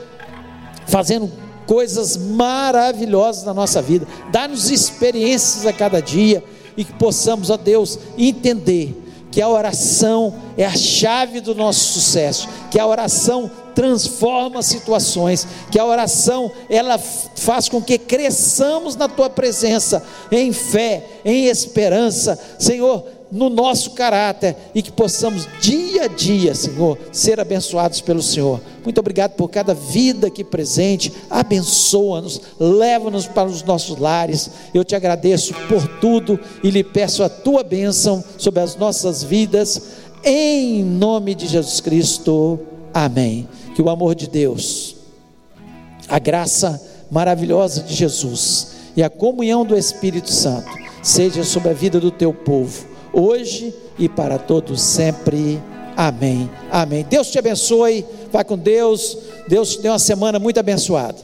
fazendo 0.87 1.31
coisas 1.67 2.17
maravilhosas 2.17 3.45
na 3.45 3.53
nossa 3.53 3.83
vida, 3.83 4.07
dá-nos 4.31 4.71
experiências 4.71 5.67
a 5.67 5.73
cada 5.73 6.01
dia 6.01 6.43
e 6.77 6.85
que 6.85 6.93
possamos, 6.95 7.51
ó 7.51 7.57
Deus, 7.57 7.99
entender 8.17 9.05
que 9.31 9.43
a 9.43 9.49
oração 9.49 10.35
é 10.57 10.65
a 10.65 10.75
chave 10.75 11.41
do 11.41 11.55
nosso 11.55 11.93
sucesso, 11.93 12.49
que 12.71 12.79
a 12.79 12.87
oração 12.87 13.51
transforma 13.75 14.63
situações, 14.63 15.47
que 15.71 15.79
a 15.79 15.85
oração 15.85 16.51
ela 16.71 16.99
faz 16.99 17.69
com 17.69 17.83
que 17.83 17.99
cresçamos 17.99 18.97
na 18.97 19.07
tua 19.07 19.29
presença 19.29 20.03
em 20.33 20.53
fé, 20.53 21.21
em 21.25 21.45
esperança. 21.47 22.39
Senhor, 22.59 23.05
no 23.31 23.51
nosso 23.51 23.91
caráter 23.91 24.57
e 24.75 24.83
que 24.83 24.91
possamos 24.91 25.47
dia 25.61 26.05
a 26.05 26.07
dia, 26.07 26.55
Senhor, 26.55 26.99
ser 27.13 27.39
abençoados 27.39 28.01
pelo 28.01 28.23
Senhor. 28.23 28.61
Muito 28.83 28.99
obrigado 28.99 29.33
por 29.33 29.49
cada 29.49 29.75
vida 29.75 30.29
aqui 30.29 30.43
presente. 30.43 31.13
Abençoa-nos, 31.29 32.41
leva-nos 32.59 33.27
para 33.27 33.49
os 33.49 33.63
nossos 33.63 33.99
lares. 33.99 34.51
Eu 34.73 34.85
te 34.85 34.97
agradeço 34.97 35.53
por 35.69 35.87
tudo 36.01 36.41
e 36.63 36.71
lhe 36.71 36.83
peço 36.83 37.23
a 37.23 37.29
tua 37.29 37.63
bênção 37.63 38.25
sobre 38.39 38.61
as 38.61 38.77
nossas 38.77 39.23
vidas, 39.23 39.83
em 40.25 40.83
nome 40.83 41.35
de 41.35 41.47
Jesus 41.47 41.81
Cristo. 41.81 42.59
Amém. 42.95 43.47
Que 43.75 43.83
o 43.83 43.91
amor 43.91 44.15
de 44.15 44.29
Deus, 44.29 44.97
a 46.09 46.19
graça 46.19 46.83
maravilhosa 47.11 47.83
de 47.83 47.95
Jesus 47.95 48.69
e 48.97 49.03
a 49.03 49.11
comunhão 49.11 49.65
do 49.65 49.77
Espírito 49.77 50.33
Santo 50.33 50.69
seja 51.03 51.45
sobre 51.45 51.71
a 51.71 51.75
vida 51.75 52.01
do 52.01 52.11
teu 52.11 52.35
povo 52.35 52.98
hoje 53.19 53.75
e 53.99 54.09
para 54.09 54.39
todos 54.39 54.81
sempre. 54.81 55.61
Amém. 55.97 56.49
Amém. 56.71 57.05
Deus 57.09 57.31
te 57.31 57.39
abençoe. 57.39 58.05
Vai 58.31 58.45
com 58.45 58.57
Deus. 58.57 59.19
Deus 59.49 59.77
te 59.77 59.83
dê 59.83 59.89
uma 59.89 59.99
semana 59.99 60.39
muito 60.39 60.61
abençoada. 60.61 61.19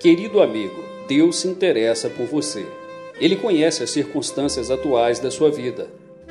Querido 0.00 0.40
amigo, 0.40 0.82
Deus 1.06 1.36
se 1.36 1.46
interessa 1.46 2.08
por 2.08 2.26
você. 2.26 2.66
Ele 3.20 3.36
conhece 3.36 3.82
as 3.82 3.90
circunstâncias 3.90 4.70
atuais 4.70 5.18
da 5.18 5.30
sua 5.30 5.50
vida. 5.50 5.88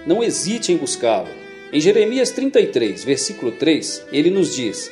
Não 0.07 0.23
hesite 0.23 0.71
em 0.71 0.77
buscá-lo. 0.77 1.27
Em 1.71 1.79
Jeremias 1.79 2.31
33, 2.31 3.03
versículo 3.03 3.51
3, 3.51 4.05
ele 4.11 4.31
nos 4.31 4.55
diz: 4.55 4.91